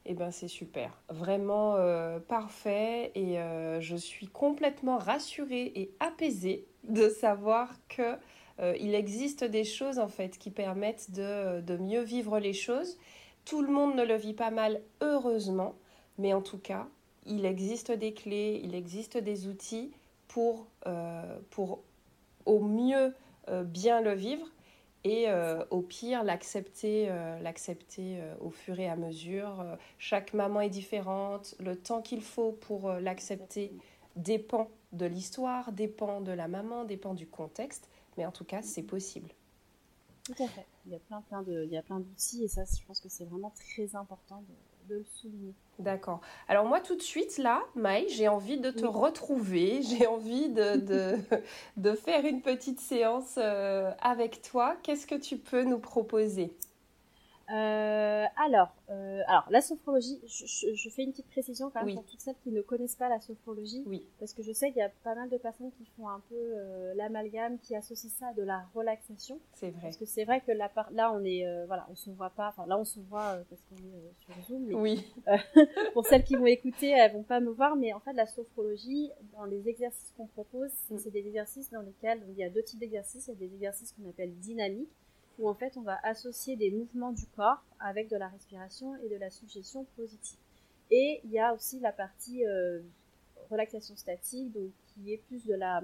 Eh 0.04 0.14
ben 0.14 0.32
c'est 0.32 0.48
super, 0.48 1.00
vraiment 1.10 1.76
euh, 1.76 2.18
parfait 2.18 3.12
et 3.14 3.38
euh, 3.38 3.80
je 3.80 3.94
suis 3.94 4.26
complètement 4.26 4.98
rassurée 4.98 5.70
et 5.76 5.92
apaisée 6.00 6.66
de 6.82 7.08
savoir 7.08 7.70
que 7.88 8.16
euh, 8.58 8.76
il 8.80 8.96
existe 8.96 9.44
des 9.44 9.62
choses 9.62 10.00
en 10.00 10.08
fait 10.08 10.38
qui 10.38 10.50
permettent 10.50 11.12
de, 11.12 11.60
de 11.60 11.76
mieux 11.76 12.02
vivre 12.02 12.40
les 12.40 12.52
choses. 12.52 12.98
Tout 13.44 13.62
le 13.62 13.72
monde 13.72 13.94
ne 13.94 14.02
le 14.02 14.16
vit 14.16 14.34
pas 14.34 14.50
mal, 14.50 14.80
heureusement, 15.02 15.76
mais 16.18 16.32
en 16.32 16.42
tout 16.42 16.58
cas, 16.58 16.88
il 17.24 17.46
existe 17.46 17.92
des 17.92 18.12
clés, 18.12 18.60
il 18.64 18.74
existe 18.74 19.18
des 19.18 19.46
outils 19.46 19.92
pour, 20.26 20.66
pour 21.50 21.82
au 22.46 22.60
mieux 22.60 23.14
bien 23.64 24.00
le 24.00 24.14
vivre 24.14 24.46
et 25.04 25.28
euh, 25.28 25.64
au 25.70 25.80
pire 25.82 26.24
l'accepter 26.24 27.08
l'accepter 27.42 28.20
au 28.40 28.50
fur 28.50 28.78
et 28.78 28.88
à 28.88 28.96
mesure. 28.96 29.64
chaque 29.98 30.32
maman 30.34 30.60
est 30.60 30.70
différente, 30.70 31.54
le 31.58 31.76
temps 31.76 32.02
qu'il 32.02 32.22
faut 32.22 32.52
pour 32.52 32.90
l'accepter 32.92 33.72
dépend 34.16 34.68
de 34.92 35.06
l'histoire, 35.06 35.72
dépend 35.72 36.20
de 36.20 36.32
la 36.32 36.48
maman, 36.48 36.84
dépend 36.84 37.14
du 37.14 37.26
contexte, 37.26 37.88
mais 38.16 38.26
en 38.26 38.32
tout 38.32 38.44
cas, 38.44 38.62
c'est 38.62 38.82
possible. 38.82 39.30
Tout 40.24 40.42
à 40.42 40.46
fait. 40.46 40.66
Il 40.86 40.92
y 40.92 40.94
a 40.94 40.98
plein, 40.98 41.20
plein 41.22 41.42
de, 41.42 41.64
il 41.64 41.72
y 41.72 41.76
a 41.76 41.82
plein 41.82 42.00
d'outils 42.00 42.44
et 42.44 42.48
ça, 42.48 42.62
je 42.64 42.84
pense 42.86 43.00
que 43.00 43.08
c'est 43.08 43.24
vraiment 43.24 43.50
très 43.50 43.96
important 43.96 44.42
de 44.42 44.54
le 44.88 45.04
souligner. 45.04 45.54
D'accord. 45.78 46.20
Alors 46.48 46.64
moi 46.66 46.80
tout 46.80 46.96
de 46.96 47.02
suite 47.02 47.38
là, 47.38 47.62
Maï, 47.74 48.06
j'ai 48.08 48.28
envie 48.28 48.58
de 48.58 48.70
te 48.70 48.84
retrouver, 48.84 49.82
j'ai 49.88 50.06
envie 50.06 50.48
de, 50.48 50.76
de, 50.76 51.18
de, 51.76 51.92
faire 51.94 52.24
une 52.24 52.42
petite 52.42 52.80
séance 52.80 53.38
avec 54.00 54.42
toi. 54.42 54.76
Qu'est-ce 54.82 55.06
que 55.06 55.14
tu 55.14 55.38
peux 55.38 55.64
nous 55.64 55.78
proposer? 55.78 56.52
Euh, 57.50 58.24
alors, 58.44 58.74
euh, 58.90 59.22
alors, 59.26 59.46
la 59.50 59.60
sophrologie, 59.60 60.20
je, 60.26 60.88
fais 60.90 61.02
une 61.02 61.10
petite 61.10 61.28
précision 61.28 61.70
quand 61.70 61.84
même 61.84 61.94
pour 61.94 62.04
toutes 62.04 62.20
celles 62.20 62.36
qui 62.42 62.50
ne 62.50 62.62
connaissent 62.62 62.96
pas 62.96 63.08
la 63.08 63.20
sophrologie, 63.20 63.82
oui. 63.86 64.06
parce 64.18 64.32
que 64.32 64.42
je 64.42 64.52
sais 64.52 64.68
qu'il 64.68 64.78
y 64.78 64.82
a 64.82 64.90
pas 65.02 65.14
mal 65.14 65.28
de 65.28 65.36
personnes 65.36 65.70
qui 65.72 65.84
font 65.96 66.08
un 66.08 66.20
peu 66.28 66.34
euh, 66.34 66.94
l'amalgame, 66.94 67.58
qui 67.58 67.74
associent 67.74 68.10
ça 68.10 68.28
à 68.28 68.32
de 68.34 68.42
la 68.42 68.64
relaxation. 68.74 69.38
C'est 69.54 69.70
vrai. 69.70 69.82
Parce 69.82 69.96
que 69.96 70.04
c'est 70.04 70.24
vrai 70.24 70.40
que 70.40 70.52
là, 70.52 70.70
là, 70.92 71.12
on 71.12 71.24
est, 71.24 71.44
voilà, 71.66 71.86
on 71.90 71.94
se 71.94 72.10
voit 72.10 72.30
pas, 72.30 72.48
enfin 72.48 72.66
là, 72.66 72.78
on 72.78 72.84
se 72.84 73.00
voit 73.00 73.38
parce 73.48 73.62
qu'on 73.62 73.76
est 73.76 74.14
sur 74.18 74.44
Zoom. 74.44 74.66
Mais, 74.66 74.74
oui. 74.74 75.12
pour 75.92 76.06
celles 76.06 76.24
qui 76.24 76.36
vont 76.36 76.46
écouter, 76.46 76.90
elles 76.90 77.12
vont 77.12 77.22
pas 77.22 77.40
me 77.40 77.50
voir, 77.50 77.76
mais 77.76 77.92
en 77.92 78.00
fait, 78.00 78.12
la 78.12 78.26
sophrologie, 78.26 79.10
dans 79.32 79.44
les 79.44 79.68
exercices 79.68 80.12
qu'on 80.16 80.26
propose, 80.26 80.70
c'est 80.88 81.06
mm. 81.06 81.10
des 81.12 81.26
exercices 81.26 81.70
dans 81.70 81.82
lesquels 81.82 82.22
il 82.28 82.36
y 82.36 82.44
a 82.44 82.50
deux 82.50 82.62
types 82.62 82.80
d'exercices. 82.80 83.26
Il 83.26 83.30
y 83.30 83.44
a 83.44 83.48
des 83.48 83.54
exercices 83.54 83.92
qu'on 83.92 84.08
appelle 84.08 84.34
dynamiques 84.38 84.88
où 85.42 85.48
en 85.48 85.54
fait 85.54 85.76
on 85.76 85.82
va 85.82 85.98
associer 86.04 86.56
des 86.56 86.70
mouvements 86.70 87.12
du 87.12 87.26
corps 87.26 87.62
avec 87.80 88.08
de 88.08 88.16
la 88.16 88.28
respiration 88.28 88.96
et 89.04 89.08
de 89.08 89.16
la 89.16 89.28
suggestion 89.28 89.84
positive. 89.96 90.38
Et 90.90 91.20
il 91.24 91.32
y 91.32 91.40
a 91.40 91.52
aussi 91.52 91.80
la 91.80 91.90
partie 91.90 92.46
euh, 92.46 92.80
relaxation 93.50 93.96
statique, 93.96 94.52
donc 94.52 94.70
qui 94.86 95.12
est 95.12 95.18
plus 95.18 95.44
de 95.44 95.54
la 95.54 95.82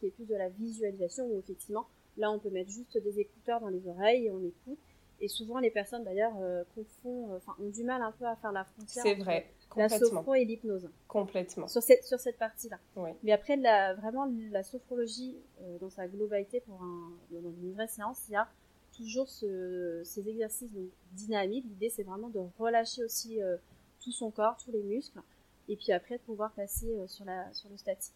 qui 0.00 0.06
est 0.06 0.10
plus 0.10 0.26
de 0.26 0.34
la 0.34 0.48
visualisation 0.48 1.26
où 1.26 1.38
effectivement 1.38 1.86
là 2.16 2.30
on 2.30 2.40
peut 2.40 2.50
mettre 2.50 2.70
juste 2.70 2.98
des 2.98 3.20
écouteurs 3.20 3.60
dans 3.60 3.68
les 3.68 3.86
oreilles 3.86 4.26
et 4.26 4.30
on 4.32 4.42
écoute. 4.44 4.80
Et 5.20 5.28
souvent 5.28 5.60
les 5.60 5.70
personnes 5.70 6.02
d'ailleurs 6.02 6.36
euh, 6.40 6.64
confondent, 6.74 7.36
enfin 7.36 7.54
ont 7.60 7.70
du 7.70 7.84
mal 7.84 8.02
un 8.02 8.12
peu 8.12 8.26
à 8.26 8.34
faire 8.34 8.52
la 8.52 8.64
frontière. 8.64 9.04
C'est 9.04 9.14
vrai. 9.14 9.48
La 9.76 9.88
sophro 9.88 10.34
et 10.34 10.44
l'hypnose. 10.44 10.88
Complètement. 11.08 11.68
Sur 11.68 11.82
cette, 11.82 12.04
sur 12.04 12.18
cette 12.18 12.38
partie-là. 12.38 12.78
Mais 13.22 13.32
après, 13.32 13.56
la, 13.56 13.94
vraiment, 13.94 14.30
la 14.50 14.62
sophrologie, 14.62 15.36
euh, 15.60 15.78
dans 15.78 15.90
sa 15.90 16.08
globalité, 16.08 16.60
pour 16.60 16.82
un, 16.82 17.12
dans 17.30 17.52
une 17.52 17.72
vraie 17.72 17.88
séance, 17.88 18.22
il 18.28 18.32
y 18.32 18.36
a 18.36 18.48
toujours 18.96 19.28
ce, 19.28 20.00
ces 20.04 20.28
exercices 20.28 20.72
donc, 20.72 20.88
dynamiques. 21.12 21.66
L'idée, 21.66 21.90
c'est 21.90 22.02
vraiment 22.02 22.28
de 22.28 22.40
relâcher 22.58 23.04
aussi 23.04 23.42
euh, 23.42 23.56
tout 24.00 24.12
son 24.12 24.30
corps, 24.30 24.56
tous 24.56 24.72
les 24.72 24.82
muscles, 24.82 25.20
et 25.68 25.76
puis 25.76 25.92
après, 25.92 26.16
de 26.16 26.22
pouvoir 26.22 26.52
passer 26.52 26.90
euh, 26.96 27.06
sur, 27.06 27.24
la, 27.24 27.52
sur 27.52 27.68
le 27.68 27.76
statique. 27.76 28.14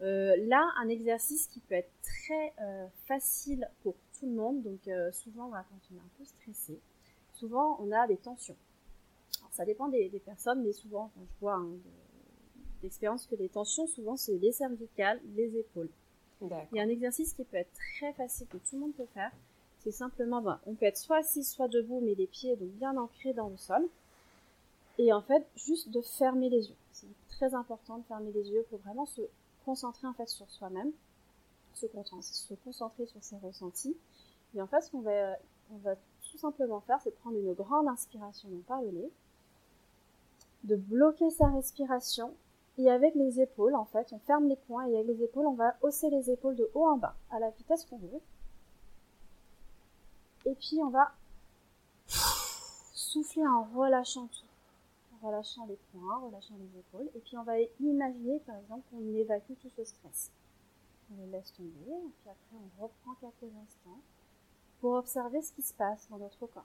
là, 0.00 0.64
un 0.80 0.88
exercice 0.88 1.46
qui 1.46 1.60
peut 1.60 1.74
être 1.74 1.92
très 2.02 2.54
facile 3.06 3.68
pour 3.82 3.94
tout 4.18 4.26
le 4.26 4.32
monde, 4.32 4.62
donc 4.62 4.88
souvent, 5.12 5.50
quand 5.50 5.80
on 5.90 5.96
est 5.96 6.00
un 6.00 6.10
peu 6.18 6.24
stressé, 6.24 6.80
souvent, 7.32 7.78
on 7.80 7.92
a 7.92 8.06
des 8.06 8.16
tensions 8.16 8.56
ça 9.52 9.66
dépend 9.66 9.88
des, 9.88 10.08
personnes, 10.24 10.62
mais 10.62 10.72
souvent, 10.72 11.10
quand 11.14 11.20
je 11.26 11.40
vois 11.40 11.56
hein, 11.56 11.68
d'expérience 12.80 13.26
que 13.26 13.34
les 13.36 13.50
tensions, 13.50 13.86
souvent, 13.86 14.16
c'est 14.16 14.38
les 14.38 14.50
cervicales, 14.50 15.20
les 15.36 15.56
épaules. 15.58 15.90
Il 16.40 16.76
y 16.76 16.80
a 16.80 16.82
un 16.82 16.88
exercice 16.88 17.34
qui 17.34 17.44
peut 17.44 17.58
être 17.58 17.72
très 17.74 18.12
facile, 18.14 18.48
que 18.48 18.56
tout 18.56 18.74
le 18.74 18.80
monde 18.80 18.94
peut 18.94 19.06
faire. 19.14 19.30
C'est 19.78 19.92
simplement, 19.92 20.40
ben, 20.40 20.58
on 20.66 20.74
peut 20.74 20.86
être 20.86 20.96
soit 20.96 21.18
assis, 21.18 21.44
soit 21.44 21.68
debout, 21.68 22.00
mais 22.00 22.14
les 22.14 22.26
pieds 22.26 22.56
donc 22.56 22.70
bien 22.70 22.96
ancrés 22.96 23.34
dans 23.34 23.48
le 23.48 23.56
sol. 23.56 23.86
Et 24.98 25.12
en 25.12 25.22
fait, 25.22 25.46
juste 25.54 25.90
de 25.90 26.00
fermer 26.00 26.48
les 26.48 26.68
yeux. 26.68 26.76
C'est 26.92 27.06
très 27.28 27.54
important 27.54 27.98
de 27.98 28.04
fermer 28.04 28.32
les 28.32 28.50
yeux 28.50 28.64
pour 28.70 28.80
vraiment 28.80 29.06
se 29.06 29.22
concentrer 29.64 30.06
en 30.06 30.14
fait 30.14 30.28
sur 30.28 30.50
soi-même, 30.50 30.90
se, 31.74 31.86
se 31.86 32.54
concentrer 32.54 33.06
sur 33.06 33.22
ses 33.22 33.36
ressentis. 33.36 33.96
Et 34.54 34.62
en 34.62 34.66
fait, 34.66 34.80
ce 34.80 34.90
qu'on 34.90 35.00
va, 35.00 35.36
on 35.72 35.76
va 35.78 35.94
tout 36.30 36.38
simplement 36.38 36.80
faire, 36.80 37.00
c'est 37.02 37.14
prendre 37.20 37.36
une 37.38 37.52
grande 37.54 37.86
inspiration 37.86 38.48
par 38.66 38.82
le 38.82 38.90
nez 38.90 39.10
de 40.64 40.76
bloquer 40.76 41.30
sa 41.30 41.48
respiration 41.48 42.34
et 42.78 42.90
avec 42.90 43.14
les 43.14 43.40
épaules, 43.40 43.74
en 43.74 43.84
fait, 43.84 44.12
on 44.12 44.18
ferme 44.20 44.48
les 44.48 44.56
poings 44.56 44.86
et 44.86 44.96
avec 44.96 45.06
les 45.06 45.24
épaules, 45.24 45.46
on 45.46 45.54
va 45.54 45.76
hausser 45.82 46.08
les 46.10 46.30
épaules 46.30 46.56
de 46.56 46.70
haut 46.74 46.86
en 46.86 46.96
bas 46.96 47.14
à 47.30 47.38
la 47.38 47.50
vitesse 47.50 47.84
qu'on 47.84 47.98
veut. 47.98 48.20
Et 50.46 50.54
puis 50.54 50.80
on 50.82 50.88
va 50.88 51.12
souffler 52.06 53.46
en 53.46 53.64
relâchant 53.64 54.26
tout, 54.26 54.46
en 55.14 55.26
relâchant 55.26 55.66
les 55.66 55.78
poings, 55.92 56.16
en 56.16 56.26
relâchant 56.28 56.54
les 56.58 56.78
épaules. 56.78 57.10
Et 57.14 57.20
puis 57.20 57.36
on 57.36 57.42
va 57.42 57.60
imaginer, 57.80 58.40
par 58.40 58.56
exemple, 58.56 58.82
qu'on 58.90 59.14
évacue 59.14 59.52
tout 59.60 59.70
ce 59.76 59.84
stress. 59.84 60.30
On 61.12 61.26
le 61.26 61.30
laisse 61.30 61.52
tomber, 61.52 61.90
et 61.90 62.10
puis 62.20 62.30
après 62.30 62.56
on 62.56 62.82
reprend 62.82 63.14
quelques 63.20 63.54
instants 63.54 64.00
pour 64.80 64.94
observer 64.94 65.42
ce 65.42 65.52
qui 65.52 65.62
se 65.62 65.74
passe 65.74 66.08
dans 66.08 66.18
notre 66.18 66.46
corps, 66.46 66.64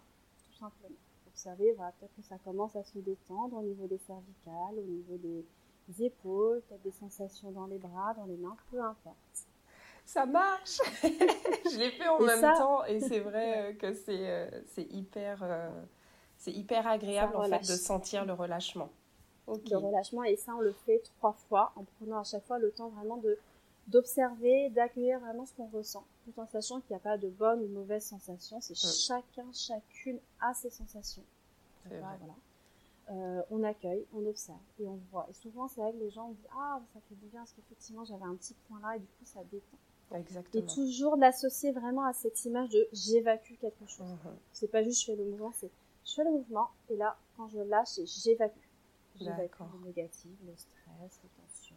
tout 0.50 0.58
simplement 0.58 0.96
observer, 1.38 1.72
voilà, 1.74 1.92
peut-être 2.00 2.16
que 2.16 2.24
ça 2.24 2.38
commence 2.44 2.76
à 2.76 2.84
se 2.84 2.98
détendre 2.98 3.58
au 3.58 3.62
niveau 3.62 3.86
des 3.86 4.00
cervicales, 4.00 4.76
au 4.76 4.82
niveau 4.82 5.18
des 5.18 5.46
épaules, 6.04 6.62
peut-être 6.68 6.82
des 6.82 6.92
sensations 6.92 7.52
dans 7.52 7.68
les 7.68 7.78
bras, 7.78 8.16
dans 8.16 8.26
les 8.26 8.38
mains, 8.38 8.58
peu 8.72 8.82
importe. 8.82 9.48
Ça 10.04 10.26
marche 10.26 10.80
Je 11.04 11.78
l'ai 11.78 11.92
fait 11.92 12.08
en 12.08 12.20
même 12.20 12.42
temps 12.42 12.84
et 12.86 13.00
c'est 13.02 13.20
vrai 13.20 13.76
que 13.80 13.94
c'est 13.94 14.30
euh, 14.30 14.50
c'est 14.66 14.90
hyper, 14.92 15.44
euh, 15.44 15.70
c'est 16.38 16.54
hyper 16.54 16.88
agréable 16.88 17.36
en 17.36 17.44
fait 17.44 17.60
de 17.60 17.78
sentir 17.78 18.26
le 18.26 18.34
relâchement. 18.34 18.90
Le 19.48 19.78
relâchement 19.78 20.24
et 20.24 20.38
ça 20.38 20.56
on 20.56 20.62
le 20.62 20.74
fait 20.86 21.00
trois 21.18 21.34
fois 21.34 21.74
en 21.76 21.84
prenant 21.84 22.20
à 22.20 22.24
chaque 22.24 22.46
fois 22.46 22.58
le 22.58 22.72
temps 22.72 22.90
vraiment 22.90 23.18
de 23.18 23.38
d'observer, 23.88 24.70
d'accueillir 24.70 25.20
vraiment 25.20 25.46
ce 25.46 25.54
qu'on 25.54 25.68
ressent, 25.68 26.06
tout 26.28 26.40
en 26.42 26.48
sachant 26.48 26.82
qu'il 26.82 26.92
n'y 26.92 26.98
a 26.98 27.00
pas 27.00 27.18
de 27.18 27.30
bonne 27.30 27.62
ou 27.62 27.68
mauvaise 27.68 28.04
sensation, 28.04 28.60
c'est 28.60 28.76
chacun, 28.76 29.46
chacune 29.54 30.20
a 30.42 30.54
ses 30.54 30.70
sensations. 30.70 31.24
Voilà. 31.86 32.18
Euh, 33.10 33.42
on 33.52 33.64
accueille, 33.64 34.06
on 34.14 34.26
observe 34.26 34.60
et 34.80 34.88
on 34.88 35.00
voit. 35.10 35.26
Et 35.30 35.34
souvent, 35.34 35.70
c'est 35.70 35.80
vrai 35.80 35.94
que 35.94 35.98
les 35.98 36.10
gens 36.10 36.28
disent 36.30 36.50
Ah, 36.52 36.82
ça 36.94 37.00
fait 37.08 37.16
du 37.16 37.28
bien 37.28 37.40
parce 37.40 37.54
qu'effectivement, 37.54 38.04
j'avais 38.04 38.26
un 38.26 38.36
petit 38.36 38.54
point 38.68 38.82
là 38.82 38.98
et 38.98 39.00
du 39.00 39.06
coup, 39.06 39.24
ça 39.24 39.40
détend. 39.50 39.78
Exactement. 40.14 40.64
Et 40.64 40.68
toujours 40.68 41.16
l'associer 41.16 41.72
vraiment 41.72 42.04
à 42.04 42.12
cette 42.12 42.44
image 42.44 42.70
de 42.70 42.88
j'évacue 42.92 43.54
quelque 43.62 43.86
chose. 43.88 44.06
Mhm. 44.06 44.36
C'est 44.52 44.68
pas 44.68 44.84
juste 44.84 45.02
je 45.02 45.06
fais 45.06 45.16
le 45.16 45.24
mouvement, 45.24 45.54
c'est 45.54 45.72
je 46.06 46.14
fais 46.14 46.24
le 46.26 46.32
mouvement 46.32 46.70
et 46.90 46.98
là, 46.98 47.18
quand 47.38 47.48
je 47.48 47.60
lâche, 47.60 48.00
j'évacue. 48.04 48.60
J'évacue 49.16 49.62
le 49.74 49.86
négatif, 49.88 50.32
le 50.46 50.56
stress, 50.56 51.20
les 51.24 51.30
tensions 51.42 51.76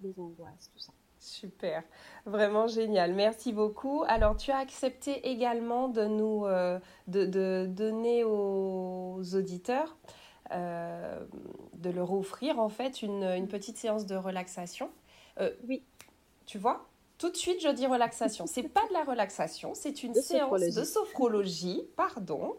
les 0.00 0.14
angoisses, 0.18 0.70
tout 0.72 0.78
ça. 0.78 0.92
Super, 1.20 1.82
vraiment 2.26 2.68
génial. 2.68 3.12
Merci 3.12 3.52
beaucoup. 3.52 4.04
Alors, 4.06 4.36
tu 4.36 4.52
as 4.52 4.58
accepté 4.58 5.28
également 5.28 5.88
de 5.88 6.04
nous 6.04 6.46
euh, 6.46 6.78
de, 7.08 7.66
donner 7.66 8.22
aux 8.22 9.20
auditeurs, 9.34 9.96
euh, 10.52 11.18
de 11.74 11.90
leur 11.90 12.12
offrir 12.12 12.60
en 12.60 12.68
fait 12.68 13.02
une, 13.02 13.48
petite 13.48 13.76
séance 13.76 14.06
de 14.06 14.14
relaxation. 14.14 14.90
Euh, 15.40 15.50
oui. 15.66 15.82
Tu 16.46 16.56
vois? 16.58 16.88
Tout 17.18 17.30
de 17.30 17.36
suite, 17.36 17.60
je 17.60 17.68
dis 17.68 17.86
relaxation. 17.86 18.46
C'est 18.46 18.62
pas 18.62 18.86
de 18.88 18.92
la 18.92 19.02
relaxation, 19.02 19.74
c'est 19.74 20.02
une 20.04 20.14
séance 20.14 20.60
de 20.60 20.84
sophrologie, 20.84 21.82
pardon. 21.96 22.56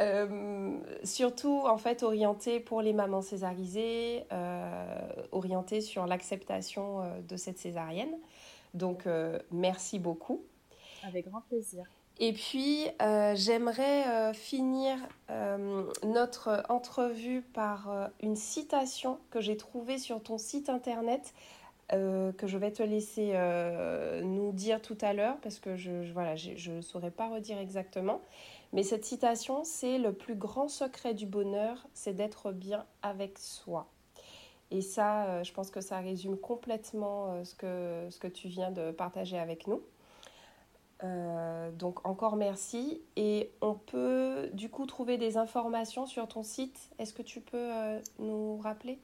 Euh, 0.00 0.78
surtout, 1.04 1.62
en 1.66 1.76
fait, 1.76 2.02
orientée 2.02 2.60
pour 2.60 2.82
les 2.82 2.92
mamans 2.92 3.22
césarisées, 3.22 4.24
euh, 4.32 4.98
orientée 5.32 5.80
sur 5.80 6.06
l'acceptation 6.06 7.02
euh, 7.02 7.20
de 7.20 7.36
cette 7.36 7.58
césarienne. 7.58 8.14
Donc, 8.74 9.06
merci 9.50 9.98
beaucoup. 9.98 10.42
Avec 11.06 11.28
grand 11.28 11.42
plaisir. 11.42 11.84
Et 12.18 12.32
puis, 12.32 12.86
j'aimerais 13.34 14.32
finir 14.32 14.96
notre 16.02 16.62
entrevue 16.70 17.42
par 17.42 18.10
une 18.22 18.34
citation 18.34 19.18
que 19.30 19.42
j'ai 19.42 19.58
trouvée 19.58 19.98
sur 19.98 20.22
ton 20.22 20.38
site 20.38 20.70
internet 20.70 21.34
euh, 21.92 22.32
que 22.32 22.46
je 22.46 22.56
vais 22.56 22.72
te 22.72 22.82
laisser 22.82 23.32
euh, 23.34 24.22
nous 24.22 24.52
dire 24.52 24.80
tout 24.80 24.96
à 25.02 25.12
l'heure 25.12 25.36
parce 25.42 25.58
que 25.58 25.76
je 25.76 25.90
ne 25.90 26.12
voilà, 26.12 26.36
je, 26.36 26.80
saurais 26.80 27.10
pas 27.10 27.28
redire 27.28 27.58
exactement. 27.58 28.22
Mais 28.72 28.82
cette 28.82 29.04
citation, 29.04 29.62
c'est 29.64 29.98
le 29.98 30.14
plus 30.14 30.34
grand 30.34 30.68
secret 30.68 31.12
du 31.12 31.26
bonheur, 31.26 31.86
c'est 31.92 32.14
d'être 32.14 32.50
bien 32.50 32.86
avec 33.02 33.38
soi. 33.38 33.90
Et 34.70 34.80
ça, 34.80 35.26
euh, 35.26 35.44
je 35.44 35.52
pense 35.52 35.70
que 35.70 35.82
ça 35.82 35.98
résume 35.98 36.38
complètement 36.38 37.44
ce, 37.44 37.54
que, 37.54 38.06
ce 38.08 38.18
que 38.18 38.28
tu 38.28 38.48
viens 38.48 38.70
de 38.70 38.90
partager 38.90 39.38
avec 39.38 39.66
nous. 39.66 39.82
donc 41.78 42.06
encore 42.06 42.36
merci. 42.36 43.02
Et 43.16 43.52
on 43.60 43.74
peut 43.74 44.48
du 44.54 44.70
coup 44.70 44.86
trouver 44.86 45.18
des 45.18 45.36
informations 45.36 46.06
sur 46.06 46.26
ton 46.26 46.42
site. 46.42 46.90
Est-ce 46.98 47.12
que 47.12 47.22
tu 47.22 47.42
peux 47.42 47.70
nous 48.18 48.56
rappeler? 48.58 48.98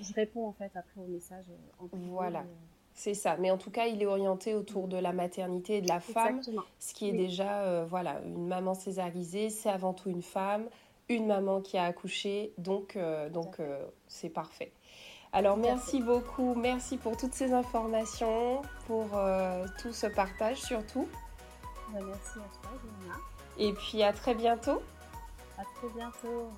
je 0.00 0.14
réponds 0.14 0.46
en 0.46 0.52
fait 0.52 0.70
après 0.74 1.00
au 1.00 1.06
message 1.06 1.44
en 1.78 1.88
privé. 1.88 2.06
Voilà. 2.10 2.44
C'est 2.94 3.14
ça, 3.14 3.36
mais 3.36 3.52
en 3.52 3.58
tout 3.58 3.70
cas, 3.70 3.86
il 3.86 4.02
est 4.02 4.06
orienté 4.06 4.54
autour 4.54 4.88
de 4.88 4.96
la 4.96 5.12
maternité 5.12 5.76
et 5.76 5.80
de 5.80 5.88
la 5.88 6.00
femme, 6.00 6.40
ce 6.80 6.94
qui 6.94 7.08
est 7.08 7.12
déjà, 7.12 7.84
voilà, 7.84 8.20
une 8.24 8.48
maman 8.48 8.74
césarisée, 8.74 9.50
c'est 9.50 9.70
avant 9.70 9.94
tout 9.94 10.10
une 10.10 10.22
femme, 10.22 10.68
une 11.08 11.28
maman 11.28 11.60
qui 11.60 11.78
a 11.78 11.84
accouché, 11.84 12.52
donc, 12.58 12.98
donc 13.30 13.60
c'est 14.08 14.30
parfait. 14.30 14.72
Alors 15.32 15.56
merci 15.56 16.00
beaucoup, 16.00 16.54
merci 16.54 16.96
pour 16.96 17.16
toutes 17.16 17.34
ces 17.34 17.52
informations, 17.52 18.62
pour 18.86 19.06
euh, 19.14 19.66
tout 19.80 19.92
ce 19.92 20.06
partage 20.06 20.56
surtout. 20.56 21.06
Bah, 21.92 22.00
merci 22.06 22.38
à 22.38 22.48
toi, 22.60 22.70
Johanna. 22.82 23.18
Et 23.58 23.72
puis 23.72 24.02
à 24.02 24.12
très 24.12 24.34
bientôt. 24.34 24.82
À 25.58 25.64
très 25.76 25.88
bientôt. 25.94 26.50